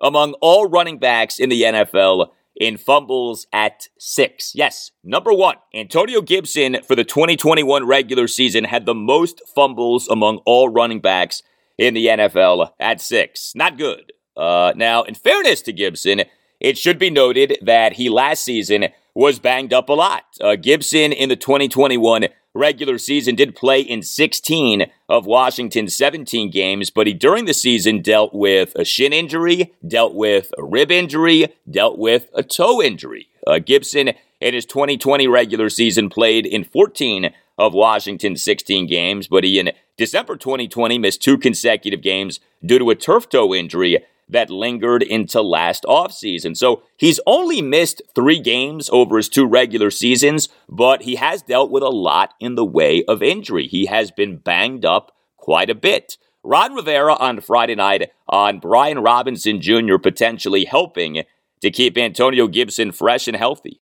[0.00, 4.52] among all running backs in the NFL in fumbles at six.
[4.54, 10.38] Yes, number one, Antonio Gibson for the 2021 regular season had the most fumbles among
[10.44, 11.42] all running backs
[11.78, 13.52] in the NFL at six.
[13.54, 14.12] Not good.
[14.36, 16.22] Uh, now, in fairness to Gibson,
[16.60, 20.24] it should be noted that he last season was banged up a lot.
[20.40, 26.90] Uh, Gibson in the 2021 regular season did play in 16 of Washington's 17 games,
[26.90, 31.54] but he during the season dealt with a shin injury, dealt with a rib injury,
[31.70, 33.28] dealt with a toe injury.
[33.46, 34.10] Uh, Gibson
[34.40, 39.72] in his 2020 regular season played in 14 of Washington's 16 games, but he in
[39.96, 45.40] December 2020 missed two consecutive games due to a turf toe injury that lingered into
[45.42, 46.56] last offseason.
[46.56, 51.70] So he's only missed three games over his two regular seasons, but he has dealt
[51.70, 53.66] with a lot in the way of injury.
[53.66, 56.16] He has been banged up quite a bit.
[56.44, 59.98] Ron Rivera on Friday night on Brian Robinson Jr.
[59.98, 61.24] potentially helping
[61.60, 63.80] to keep Antonio Gibson fresh and healthy.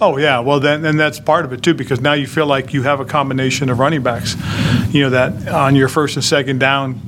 [0.00, 2.72] Oh yeah, well then, and that's part of it too, because now you feel like
[2.72, 4.34] you have a combination of running backs.
[4.94, 7.00] You know that on your first and second down,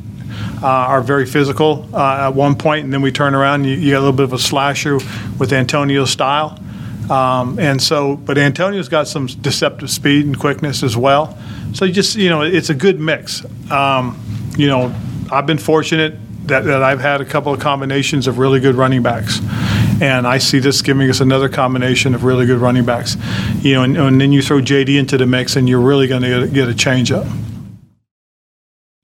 [0.62, 3.62] uh, are very physical uh, at one point, and then we turn around.
[3.62, 4.96] And you, you got a little bit of a slasher
[5.38, 6.58] with Antonio's style,
[7.10, 8.16] um, and so.
[8.16, 11.36] But Antonio's got some deceptive speed and quickness as well.
[11.74, 13.44] So you just you know it's a good mix.
[13.70, 14.20] Um,
[14.56, 14.94] you know,
[15.30, 16.14] I've been fortunate
[16.46, 19.40] that, that I've had a couple of combinations of really good running backs.
[20.00, 23.16] And I see this giving us another combination of really good running backs.
[23.60, 26.22] You know, and, and then you throw JD into the mix, and you're really going
[26.22, 27.26] to get a change up.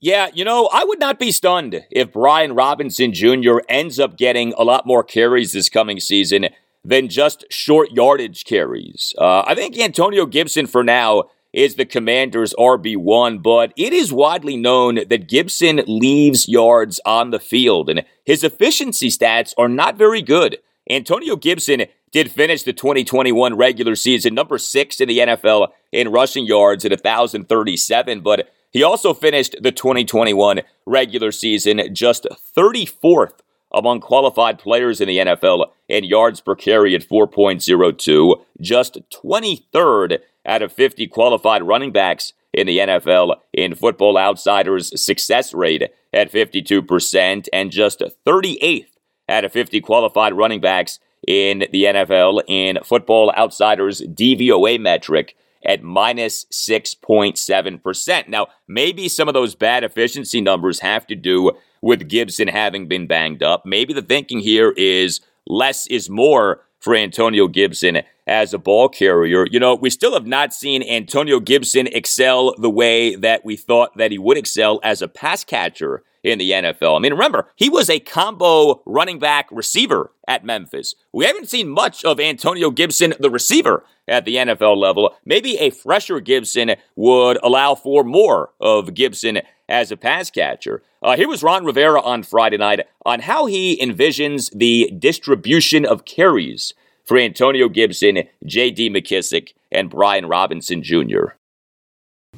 [0.00, 3.58] Yeah, you know, I would not be stunned if Brian Robinson Jr.
[3.68, 6.46] ends up getting a lot more carries this coming season
[6.84, 9.12] than just short yardage carries.
[9.18, 14.56] Uh, I think Antonio Gibson, for now, is the Commanders' RB1, but it is widely
[14.56, 20.22] known that Gibson leaves yards on the field, and his efficiency stats are not very
[20.22, 20.58] good.
[20.88, 26.46] Antonio Gibson did finish the 2021 regular season number six in the NFL in rushing
[26.46, 32.26] yards at 1,037, but he also finished the 2021 regular season just
[32.56, 33.40] 34th
[33.72, 40.62] among qualified players in the NFL in yards per carry at 4.02, just 23rd out
[40.62, 47.48] of 50 qualified running backs in the NFL in Football Outsiders' success rate at 52%,
[47.52, 48.86] and just 38th
[49.28, 55.82] out of 50 qualified running backs in the NFL in Football Outsiders' DVOA metric at
[55.82, 58.28] minus 6.7%.
[58.28, 61.52] Now, maybe some of those bad efficiency numbers have to do
[61.82, 63.64] with Gibson having been banged up.
[63.64, 69.46] Maybe the thinking here is less is more for Antonio Gibson as a ball carrier.
[69.50, 73.96] You know, we still have not seen Antonio Gibson excel the way that we thought
[73.96, 76.96] that he would excel as a pass catcher in the NFL.
[76.96, 80.94] I mean, remember, he was a combo running back receiver at Memphis.
[81.12, 85.14] We haven't seen much of Antonio Gibson, the receiver, at the NFL level.
[85.24, 90.82] Maybe a fresher Gibson would allow for more of Gibson as a pass catcher.
[91.02, 96.04] Uh, here was Ron Rivera on Friday night on how he envisions the distribution of
[96.04, 96.74] carries
[97.04, 98.90] for Antonio Gibson, J.D.
[98.90, 101.34] McKissic, and Brian Robinson Jr.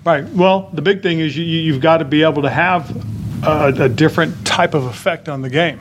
[0.05, 0.25] Right.
[0.31, 2.91] Well, the big thing is you, you've got to be able to have
[3.45, 5.81] a, a different type of effect on the game.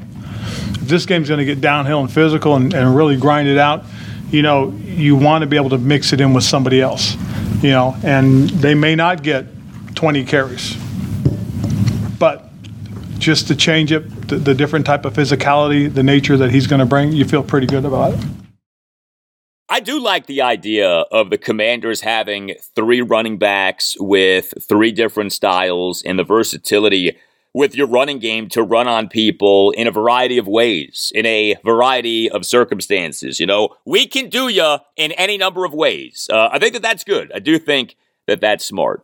[0.72, 3.86] If this game's going to get downhill and physical and, and really grind it out,
[4.32, 7.16] you know, you want to be able to mix it in with somebody else,
[7.64, 9.46] you know, and they may not get
[9.96, 10.76] 20 carries.
[12.20, 12.46] But
[13.18, 16.80] just to change it, the, the different type of physicality, the nature that he's going
[16.80, 18.20] to bring, you feel pretty good about it.
[19.72, 25.32] I do like the idea of the commanders having three running backs with three different
[25.32, 27.18] styles and the versatility
[27.54, 31.56] with your running game to run on people in a variety of ways, in a
[31.64, 33.40] variety of circumstances.
[33.40, 36.30] You know, we can do you in any number of ways.
[36.32, 37.32] Uh, I think that that's good.
[37.34, 37.96] I do think
[38.28, 39.04] that that's smart.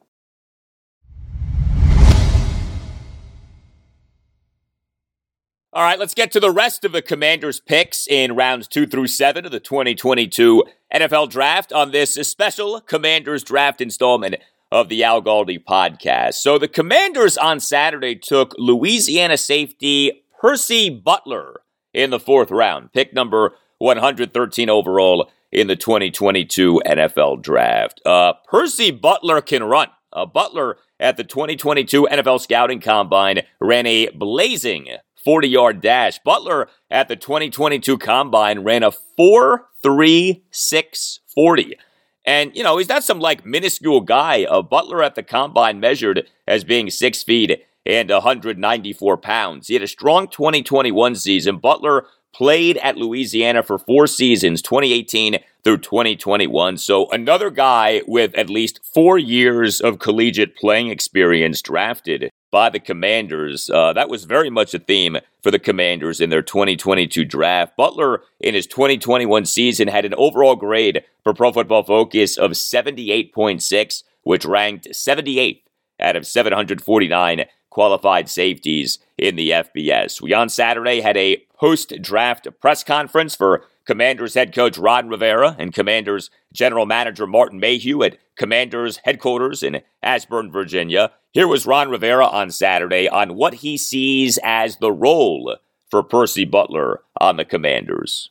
[5.76, 9.07] All right, let's get to the rest of the Commanders' picks in rounds two through
[9.07, 10.63] seven of the 2022
[10.93, 14.35] NFL Draft on this special Commanders Draft installment
[14.72, 16.36] of the Al Galdi podcast.
[16.36, 21.62] So the Commanders on Saturday took Louisiana safety Percy Butler
[21.94, 28.02] in the fourth round, pick number 113 overall in the 2022 NFL Draft.
[28.06, 29.88] Uh, Percy Butler can run.
[30.12, 34.88] Uh, Butler at the 2022 NFL Scouting Combine ran a blazing
[35.24, 36.20] 40 yard dash.
[36.20, 41.78] Butler at the 2022 Combine ran a 4 3 6 40.
[42.26, 44.45] And, you know, he's not some like minuscule guy.
[44.49, 49.68] A Butler at the combine measured as being six feet and 194 pounds.
[49.68, 51.57] He had a strong 2021 season.
[51.57, 56.77] Butler played at Louisiana for four seasons, 2018 through 2021.
[56.77, 62.80] So another guy with at least four years of collegiate playing experience drafted by the
[62.80, 63.69] Commanders.
[63.69, 67.76] Uh, that was very much a theme for the Commanders in their 2022 draft.
[67.76, 74.03] Butler, in his 2021 season, had an overall grade for Pro Football Focus of 78.6,
[74.23, 75.61] which ranked 78th
[75.99, 80.22] out of 749 qualified safeties in the FBS.
[80.22, 85.55] We on Saturday had a post draft press conference for Commanders head coach Ron Rivera
[85.59, 91.11] and Commanders general manager Martin Mayhew at Commanders headquarters in Ashburn, Virginia.
[91.36, 95.57] Here was Ron Rivera on Saturday on what he sees as the role
[95.91, 98.30] for Percy Butler on the Commanders.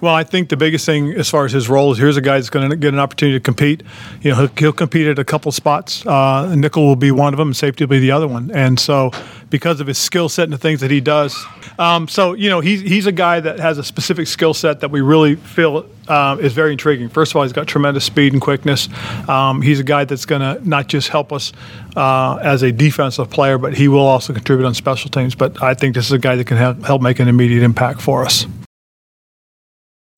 [0.00, 2.36] Well, I think the biggest thing as far as his role is here's a guy
[2.36, 3.82] that's going to get an opportunity to compete.
[4.22, 6.06] You know, he'll, he'll compete at a couple spots.
[6.06, 8.50] Uh, nickel will be one of them, and safety will be the other one.
[8.52, 9.10] And so,
[9.50, 11.36] because of his skill set and the things that he does,
[11.78, 14.90] um, so you know, he's he's a guy that has a specific skill set that
[14.90, 17.08] we really feel uh, is very intriguing.
[17.08, 18.88] First of all, he's got tremendous speed and quickness.
[19.28, 21.52] Um, he's a guy that's going to not just help us
[21.96, 25.34] uh, as a defensive player, but he will also contribute on special teams.
[25.34, 28.00] But I think this is a guy that can help, help make an immediate impact
[28.00, 28.46] for us.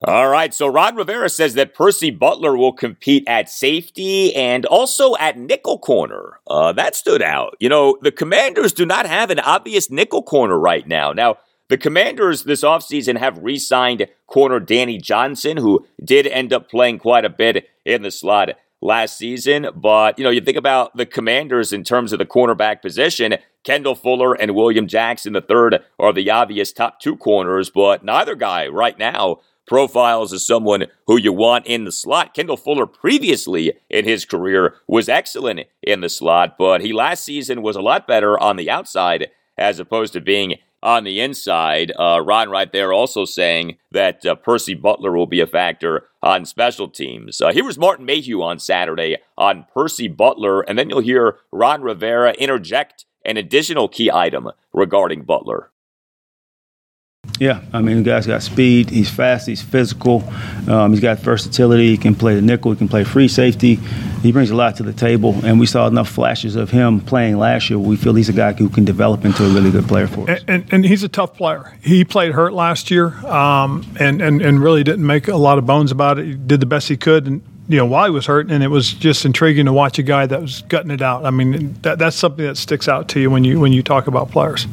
[0.03, 5.15] All right, so Ron Rivera says that Percy Butler will compete at safety and also
[5.17, 6.39] at nickel corner.
[6.47, 7.55] Uh, that stood out.
[7.59, 11.13] You know, the Commanders do not have an obvious nickel corner right now.
[11.13, 11.37] Now,
[11.69, 16.97] the Commanders this offseason have re signed corner Danny Johnson, who did end up playing
[16.97, 18.49] quite a bit in the slot
[18.81, 19.67] last season.
[19.75, 23.35] But, you know, you think about the commanders in terms of the cornerback position.
[23.63, 28.33] Kendall Fuller and William Jackson, the third, are the obvious top two corners, but neither
[28.33, 29.39] guy right now
[29.71, 32.33] profiles as someone who you want in the slot.
[32.33, 37.61] Kendall Fuller previously in his career was excellent in the slot, but he last season
[37.61, 41.93] was a lot better on the outside as opposed to being on the inside.
[41.97, 46.43] Uh, Ron right there also saying that uh, Percy Butler will be a factor on
[46.43, 47.39] special teams.
[47.39, 51.81] Uh, here was Martin Mayhew on Saturday on Percy Butler, and then you'll hear Ron
[51.81, 55.70] Rivera interject an additional key item regarding Butler.
[57.41, 58.89] Yeah, I mean, the guy's got speed.
[58.89, 59.47] He's fast.
[59.47, 60.23] He's physical.
[60.67, 61.89] Um, he's got versatility.
[61.89, 62.71] He can play the nickel.
[62.71, 63.75] He can play free safety.
[64.21, 67.37] He brings a lot to the table, and we saw enough flashes of him playing
[67.37, 67.79] last year.
[67.79, 70.39] We feel he's a guy who can develop into a really good player for us.
[70.41, 71.75] And, and, and he's a tough player.
[71.81, 75.65] He played hurt last year, um, and, and and really didn't make a lot of
[75.65, 76.25] bones about it.
[76.25, 78.69] He did the best he could, and you know while he was hurt, and it
[78.69, 81.25] was just intriguing to watch a guy that was gutting it out.
[81.25, 84.07] I mean, that, that's something that sticks out to you when you when you talk
[84.07, 84.67] about players.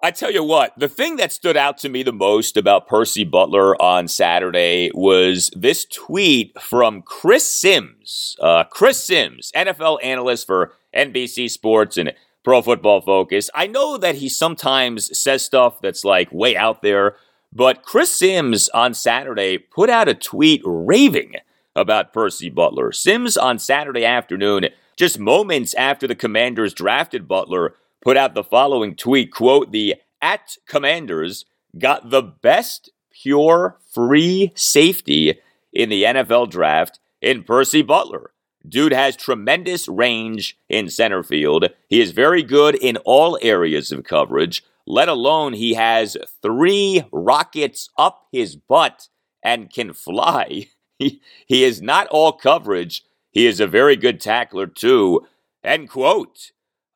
[0.00, 3.24] I tell you what, the thing that stood out to me the most about Percy
[3.24, 8.36] Butler on Saturday was this tweet from Chris Sims.
[8.40, 12.12] Uh, Chris Sims, NFL analyst for NBC Sports and
[12.44, 13.50] Pro Football Focus.
[13.56, 17.16] I know that he sometimes says stuff that's like way out there,
[17.52, 21.32] but Chris Sims on Saturday put out a tweet raving
[21.74, 22.92] about Percy Butler.
[22.92, 28.94] Sims on Saturday afternoon, just moments after the Commanders drafted Butler, put out the following
[28.94, 31.44] tweet quote the at commanders
[31.78, 35.38] got the best pure free safety
[35.72, 38.32] in the NFL draft in Percy Butler.
[38.66, 41.68] Dude has tremendous range in center field.
[41.88, 47.88] He is very good in all areas of coverage, let alone he has three rockets
[47.96, 49.08] up his butt
[49.42, 50.66] and can fly.
[51.00, 53.04] He, he is not all coverage.
[53.30, 55.28] He is a very good tackler, too.
[55.62, 56.50] End quote.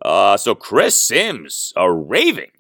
[0.05, 2.51] Uh, so Chris Sims, are raving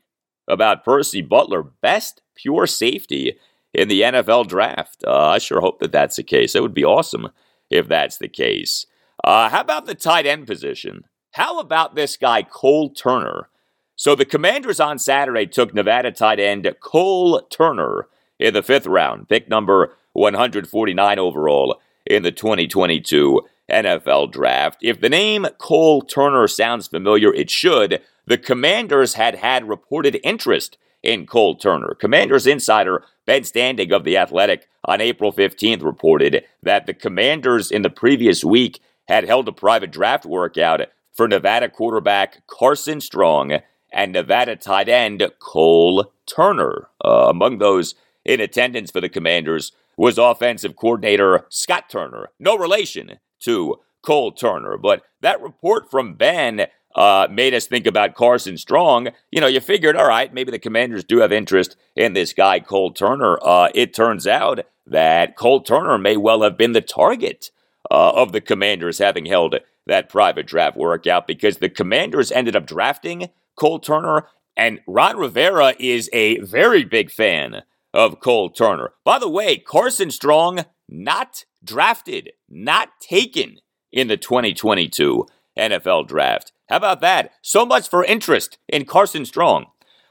[0.49, 3.39] about Percy Butler, best pure safety
[3.75, 5.05] in the NFL draft.
[5.07, 6.55] Uh, I sure hope that that's the case.
[6.55, 7.29] It would be awesome
[7.71, 8.87] if that's the case.
[9.25, 11.05] Uh, how about the tight end position?
[11.33, 13.49] How about this guy, Cole Turner?
[13.97, 18.09] So the Commanders on Saturday took Nevada tight end Cole Turner
[18.39, 23.41] in the fifth round, pick number 149 overall in the 2022
[23.73, 24.79] NFL draft.
[24.83, 28.03] If the name Cole Turner sounds familiar, it should.
[28.27, 31.95] The Commanders had had reported interest in Cole Turner.
[31.95, 37.83] Commanders insider Ben Standig of The Athletic on April 15th reported that the Commanders in
[37.83, 40.81] the previous week had held a private draft workout
[41.13, 43.59] for Nevada quarterback Carson Strong
[43.93, 46.89] and Nevada tight end Cole Turner.
[47.05, 47.95] Uh, among those
[48.25, 52.31] in attendance for the Commanders was offensive coordinator Scott Turner.
[52.39, 54.77] No relation to Cole Turner.
[54.77, 59.09] But that report from Ben uh, made us think about Carson Strong.
[59.31, 62.61] You know, you figured, all right, maybe the commanders do have interest in this guy,
[62.61, 63.39] Cole Turner.
[63.43, 67.51] Uh, it turns out that Cole Turner may well have been the target
[67.91, 69.57] uh, of the commanders having held
[69.87, 75.75] that private draft workout because the commanders ended up drafting Cole Turner, and Ron Rivera
[75.79, 77.63] is a very big fan
[77.95, 78.93] of Cole Turner.
[79.05, 83.59] By the way, Carson Strong not drafted, not taken
[83.91, 85.27] in the 2022
[85.59, 86.53] NFL draft.
[86.69, 87.33] How about that?
[87.43, 89.67] So much for interest in Carson Strong.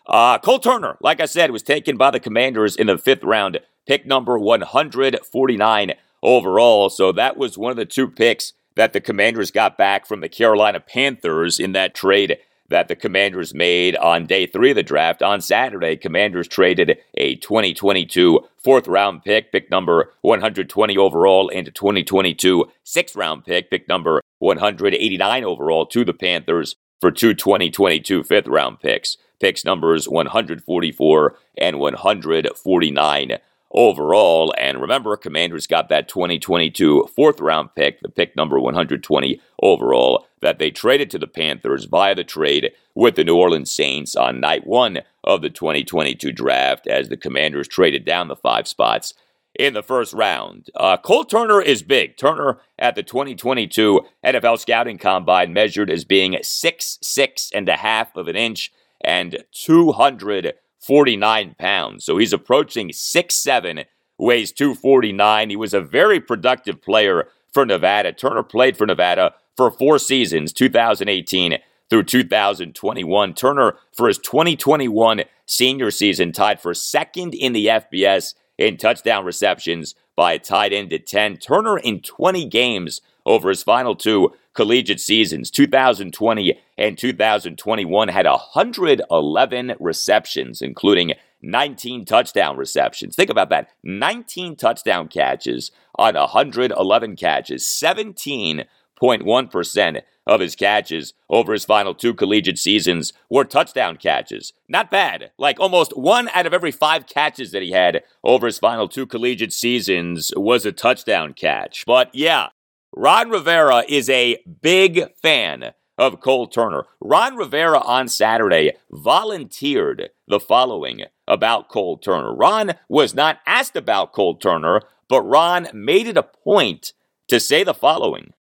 [0.05, 3.59] Uh, Cole Turner, like I said, was taken by the Commanders in the fifth round,
[3.87, 6.89] pick number 149 overall.
[6.89, 10.29] So that was one of the two picks that the Commanders got back from the
[10.29, 12.37] Carolina Panthers in that trade
[12.71, 15.21] that the Commanders made on day three of the draft.
[15.21, 21.71] On Saturday, Commanders traded a 2022 fourth round pick, pick number 120 overall, and a
[21.71, 28.47] 2022 sixth round pick, pick number 189 overall, to the Panthers for two 2022 fifth
[28.47, 33.37] round picks, picks numbers 144 and 149
[33.73, 34.53] overall.
[34.57, 40.59] And remember, Commanders got that 2022 fourth round pick, the pick number 120 overall, that
[40.59, 44.65] they traded to the Panthers via the trade with the New Orleans Saints on night
[44.65, 49.13] one of the 2022 draft as the Commanders traded down the five spots
[49.57, 50.69] in the first round.
[50.75, 52.17] Uh, Cole Turner is big.
[52.17, 58.15] Turner at the 2022 NFL Scouting Combine measured as being six six and a half
[58.15, 58.71] of an inch
[59.03, 62.05] and 200 49 pounds.
[62.05, 63.85] So he's approaching six seven,
[64.17, 65.49] weighs 249.
[65.49, 68.13] He was a very productive player for Nevada.
[68.13, 71.57] Turner played for Nevada for four seasons, 2018
[71.89, 73.33] through 2021.
[73.33, 79.95] Turner, for his 2021 senior season, tied for second in the FBS in touchdown receptions
[80.15, 81.37] by a tight end at 10.
[81.37, 89.75] Turner in 20 games over his final two collegiate seasons, 2020 and 2021, had 111
[89.79, 93.15] receptions, including 19 touchdown receptions.
[93.15, 101.65] Think about that 19 touchdown catches on 111 catches, 17.1% of his catches over his
[101.65, 104.53] final two collegiate seasons were touchdown catches.
[104.69, 105.31] Not bad.
[105.37, 109.07] Like almost one out of every five catches that he had over his final two
[109.07, 111.85] collegiate seasons was a touchdown catch.
[111.87, 112.49] But yeah,
[112.93, 116.87] Ron Rivera is a big fan of Cole Turner.
[116.99, 122.35] Ron Rivera on Saturday volunteered the following about Cole Turner.
[122.35, 126.91] Ron was not asked about Cole Turner, but Ron made it a point
[127.29, 128.33] to say the following.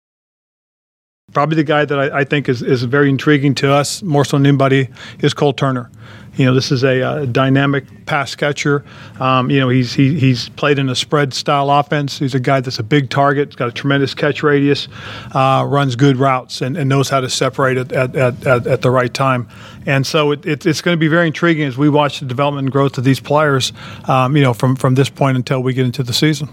[1.34, 4.38] Probably the guy that I, I think is, is very intriguing to us, more so
[4.38, 4.90] than anybody,
[5.20, 5.90] is Cole Turner.
[6.36, 8.86] You know, this is a, a dynamic pass catcher.
[9.20, 12.18] Um, you know, he's he, he's played in a spread style offense.
[12.18, 14.88] He's a guy that's a big target, got a tremendous catch radius,
[15.34, 18.90] uh, runs good routes, and, and, knows how to separate at, at, at, at the
[18.90, 19.50] right time.
[19.86, 22.68] And so it, it, it's going to be very intriguing as we watch the development
[22.68, 23.74] and growth of these players.
[24.08, 26.48] Um, you know, from from this point until we get into the season.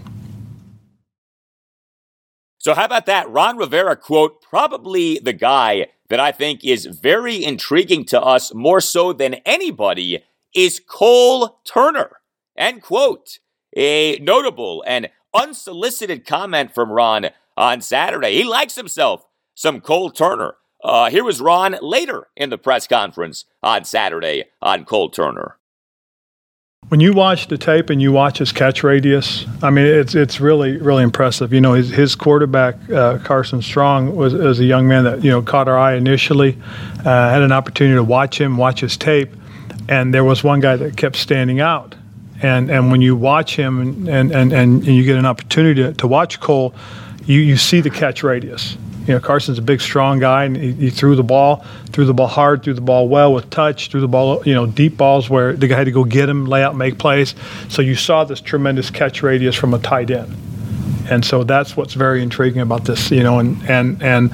[2.67, 3.29] So, how about that?
[3.29, 8.81] Ron Rivera quote, probably the guy that I think is very intriguing to us more
[8.81, 12.17] so than anybody is Cole Turner.
[12.57, 13.39] End quote.
[13.77, 18.33] A notable and unsolicited comment from Ron on Saturday.
[18.33, 19.25] He likes himself
[19.55, 20.55] some Cole Turner.
[20.83, 25.56] Uh, here was Ron later in the press conference on Saturday on Cole Turner.
[26.89, 30.39] When you watch the tape and you watch his catch radius, I mean, it's it's
[30.39, 31.51] really really impressive.
[31.51, 35.29] You know, his, his quarterback uh, Carson Strong was, was a young man that you
[35.29, 36.57] know caught our eye initially.
[36.99, 39.33] Uh, had an opportunity to watch him, watch his tape,
[39.89, 41.93] and there was one guy that kept standing out.
[42.41, 45.93] And and when you watch him and and, and, and you get an opportunity to,
[45.95, 46.73] to watch Cole,
[47.25, 48.77] you, you see the catch radius
[49.07, 52.13] you know, Carson's a big, strong guy, and he, he, threw the ball, threw the
[52.13, 55.29] ball hard, threw the ball well with touch, threw the ball, you know, deep balls
[55.29, 57.33] where the guy had to go get him, lay out, make plays.
[57.69, 60.35] So you saw this tremendous catch radius from a tight end.
[61.09, 64.29] And so that's what's very intriguing about this, you know, and, and, and,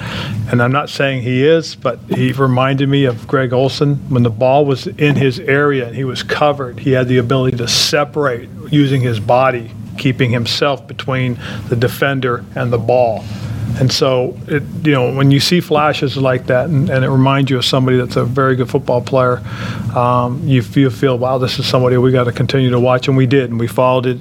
[0.49, 4.31] and I'm not saying he is, but he reminded me of Greg Olsen when the
[4.31, 6.79] ball was in his area and he was covered.
[6.79, 11.37] He had the ability to separate using his body, keeping himself between
[11.69, 13.23] the defender and the ball.
[13.79, 17.49] And so, it, you know, when you see flashes like that, and, and, it reminds
[17.49, 19.39] you of somebody that's a very good football player,
[19.95, 23.17] um, you feel, feel, wow, this is somebody we got to continue to watch, and
[23.17, 24.19] we did, and we followed it,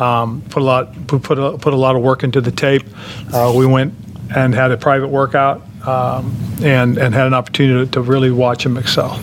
[0.00, 2.82] um, put a lot, put a, put a lot of work into the tape.
[3.32, 3.94] Uh, we went
[4.34, 8.66] and had a private workout, um, and and had an opportunity to, to really watch
[8.66, 9.20] him excel.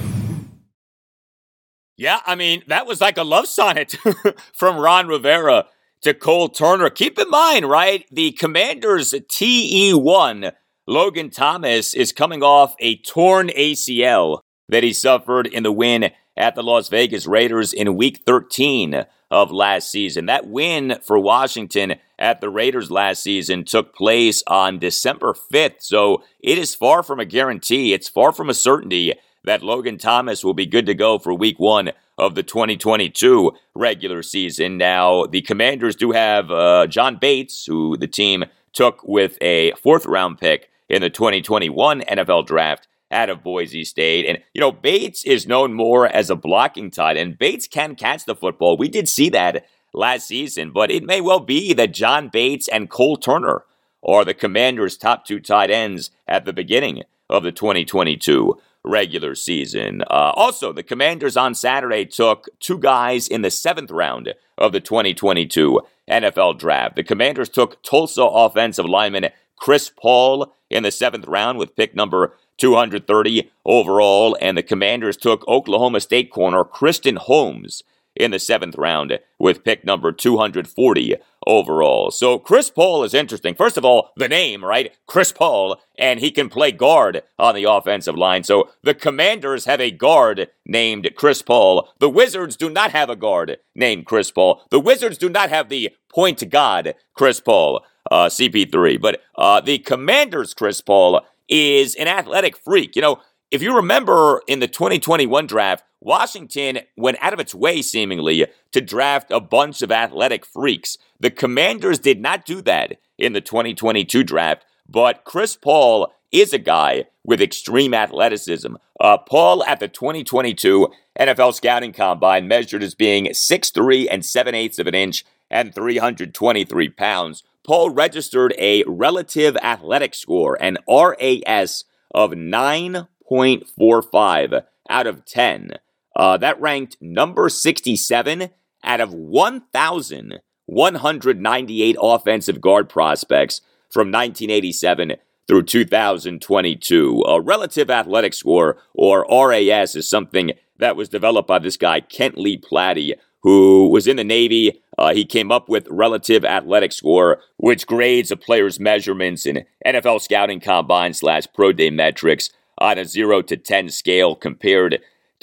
[1.97, 3.95] Yeah, I mean, that was like a love sonnet
[4.53, 5.67] from Ron Rivera
[6.05, 6.91] to Cole Turner.
[6.91, 10.51] Keep in mind, right, the Commanders TE1,
[10.85, 16.53] Logan Thomas, is coming off a torn ACL that he suffered in the win at
[16.53, 20.27] the Las Vegas Raiders in week 13 of last season.
[20.27, 26.21] That win for Washington at the Raiders last season took place on December 5th, so
[26.39, 27.93] it is far from a guarantee.
[27.93, 31.59] It's far from a certainty that Logan Thomas will be good to go for week
[31.59, 34.77] one of the 2022 regular season.
[34.77, 40.05] Now, the Commanders do have uh, John Bates, who the team took with a fourth
[40.05, 44.25] round pick in the 2021 NFL draft out of Boise State.
[44.25, 47.37] And, you know, Bates is known more as a blocking tight end.
[47.37, 48.77] Bates can catch the football.
[48.77, 52.89] We did see that last season, but it may well be that John Bates and
[52.89, 53.63] Cole Turner
[54.03, 60.01] are the Commanders' top two tight ends at the beginning of the 2022 regular season.
[60.03, 64.79] Uh, also, the Commanders on Saturday took two guys in the seventh round of the
[64.79, 66.95] 2022 NFL Draft.
[66.95, 72.33] The Commanders took Tulsa offensive lineman Chris Paul in the seventh round with pick number
[72.57, 77.83] 230 overall, and the Commanders took Oklahoma State corner Christian Holmes
[78.15, 81.15] in the seventh round with pick number 240
[81.45, 82.11] overall.
[82.11, 83.55] So Chris Paul is interesting.
[83.55, 84.93] First of all, the name, right?
[85.07, 88.43] Chris Paul, and he can play guard on the offensive line.
[88.43, 91.89] So the Commanders have a guard named Chris Paul.
[91.99, 94.61] The Wizards do not have a guard named Chris Paul.
[94.71, 97.81] The Wizards do not have the point guard Chris Paul,
[98.11, 98.99] uh, CP3.
[98.99, 102.95] But uh, the Commanders' Chris Paul is an athletic freak.
[102.95, 103.19] You know,
[103.51, 108.79] if you remember in the 2021 draft, Washington went out of its way, seemingly, to
[108.79, 110.99] draft a bunch of athletic freaks.
[111.19, 116.59] The Commanders did not do that in the 2022 draft, but Chris Paul is a
[116.59, 118.75] guy with extreme athleticism.
[118.99, 124.77] Uh, Paul at the 2022 NFL Scouting Combine measured as being 6'3 and 7 eighths
[124.77, 127.41] of an inch and 323 pounds.
[127.65, 131.83] Paul registered a relative athletic score, an RAS
[132.13, 135.71] of 9.45 out of 10.
[136.15, 138.49] Uh, that ranked number 67
[138.83, 143.59] out of 1,198 offensive guard prospects
[143.89, 145.15] from 1987
[145.47, 147.23] through 2022.
[147.27, 152.37] A relative athletic score, or RAS, is something that was developed by this guy, Kent
[152.37, 154.81] Lee Platte, who was in the Navy.
[154.97, 160.21] Uh, he came up with relative athletic score, which grades a player's measurements in NFL
[160.21, 164.99] scouting combine slash pro day metrics on a 0 to 10 scale compared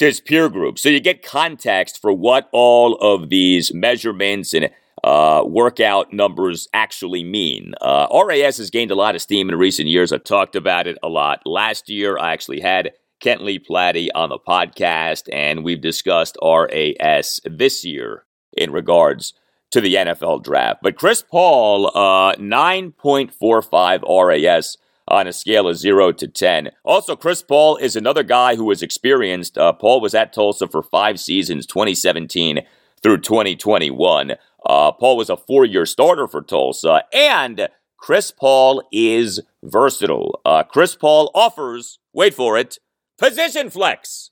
[0.07, 0.79] his peer group.
[0.79, 4.71] So you get context for what all of these measurements and
[5.05, 7.75] uh, workout numbers actually mean.
[7.81, 10.13] Uh, RAS has gained a lot of steam in recent years.
[10.13, 11.43] I've talked about it a lot.
[11.45, 17.41] Last year, I actually had Kent Lee Platte on the podcast, and we've discussed RAS
[17.45, 18.25] this year
[18.57, 19.35] in regards
[19.71, 20.81] to the NFL draft.
[20.83, 24.77] But Chris Paul, uh, 9.45 RAS
[25.09, 26.71] on a scale of 0 to 10.
[26.85, 29.59] Also, Chris Paul is another guy who was experienced.
[29.59, 32.61] Uh, Paul was at Tulsa for five seasons, 2017
[33.03, 34.33] through 2021.
[34.65, 40.41] Uh, Paul was a four year starter for Tulsa, and Chris Paul is versatile.
[40.45, 42.79] Uh, Chris Paul offers, wait for it,
[43.19, 44.31] position flex.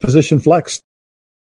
[0.00, 0.82] Position flex.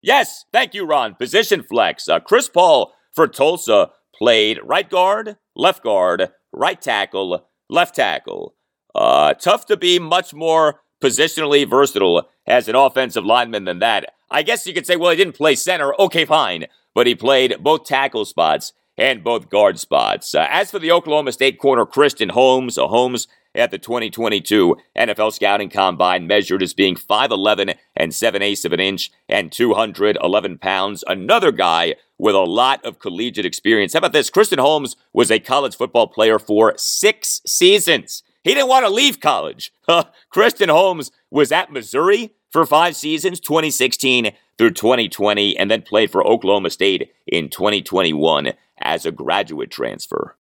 [0.01, 1.15] Yes, thank you, Ron.
[1.15, 2.09] Position flex.
[2.09, 8.55] Uh, Chris Paul for Tulsa played right guard, left guard, right tackle, left tackle.
[8.95, 14.15] Uh, tough to be much more positionally versatile as an offensive lineman than that.
[14.31, 15.95] I guess you could say, well, he didn't play center.
[16.01, 16.67] Okay, fine
[16.99, 20.35] but he played both tackle spots and both guard spots.
[20.35, 25.33] Uh, as for the Oklahoma State corner, Christian Holmes, a Holmes at the 2022 NFL
[25.33, 31.05] Scouting Combine measured as being 5'11 and 7 eighths of an inch and 211 pounds.
[31.07, 33.93] Another guy with a lot of collegiate experience.
[33.93, 34.31] How about this?
[34.31, 38.23] Christian Holmes was a college football player for six seasons.
[38.43, 39.73] He didn't want to leave college.
[40.31, 46.27] Christian Holmes was at Missouri for five seasons, 2016 through 2020, and then played for
[46.27, 50.37] Oklahoma State in 2021 as a graduate transfer.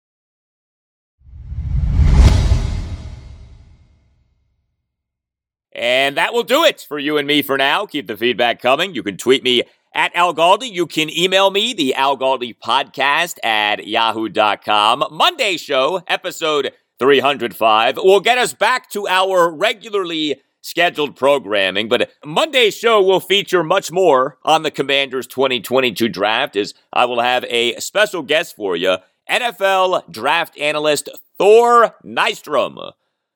[5.72, 7.84] And that will do it for you and me for now.
[7.84, 8.94] Keep the feedback coming.
[8.94, 9.62] You can tweet me
[9.96, 10.70] at Al Galdi.
[10.70, 15.04] You can email me, the Al Galdi podcast at yahoo.com.
[15.10, 22.76] Monday show, episode 305, will get us back to our regularly scheduled programming, but Monday's
[22.76, 27.78] show will feature much more on the Commanders 2022 draft as I will have a
[27.78, 28.96] special guest for you,
[29.30, 31.08] NFL draft analyst
[31.38, 32.92] Thor Nystrom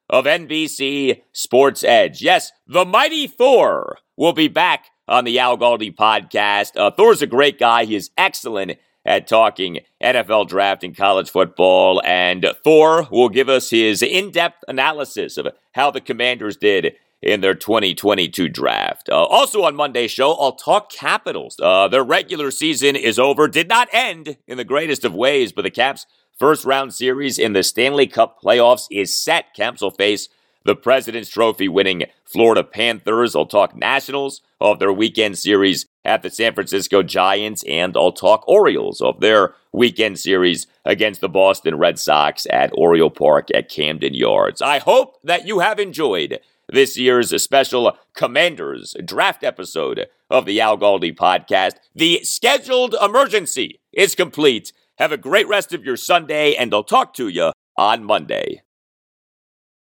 [0.08, 2.20] of NBC Sports Edge.
[2.20, 6.70] Yes, the mighty Thor will be back on the Al Galdi podcast.
[6.76, 7.84] Uh, Thor's a great guy.
[7.84, 12.00] He is excellent at talking NFL draft and college football.
[12.04, 17.40] And Thor will give us his in depth analysis of how the Commanders did in
[17.40, 19.08] their 2022 draft.
[19.10, 21.56] Uh, also on Monday's show, I'll talk Capitals.
[21.60, 25.62] Uh, their regular season is over, did not end in the greatest of ways, but
[25.62, 26.06] the Caps'
[26.38, 29.54] first round series in the Stanley Cup playoffs is set.
[29.54, 30.28] Caps will face
[30.64, 33.34] the President's Trophy winning Florida Panthers.
[33.34, 38.44] I'll talk Nationals of their weekend series at the San Francisco Giants, and I'll talk
[38.46, 44.14] Orioles of their weekend series against the Boston Red Sox at Oriole Park at Camden
[44.14, 44.60] Yards.
[44.60, 50.78] I hope that you have enjoyed this year's special Commanders draft episode of the Al
[50.78, 51.74] Galdi podcast.
[51.94, 54.72] The scheduled emergency is complete.
[54.98, 58.62] Have a great rest of your Sunday, and I'll talk to you on Monday.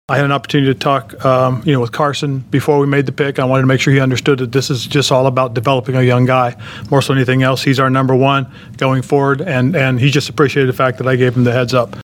[0.10, 3.14] I had an opportunity to talk, um, you know, with Carson before we made the
[3.14, 3.40] pick.
[3.40, 6.02] I wanted to make sure he understood that this is just all about developing a
[6.02, 6.58] young guy
[6.92, 7.64] more so anything else.
[7.64, 11.16] He's our number one going forward, and and he just appreciated the fact that I
[11.16, 12.03] gave him the heads up.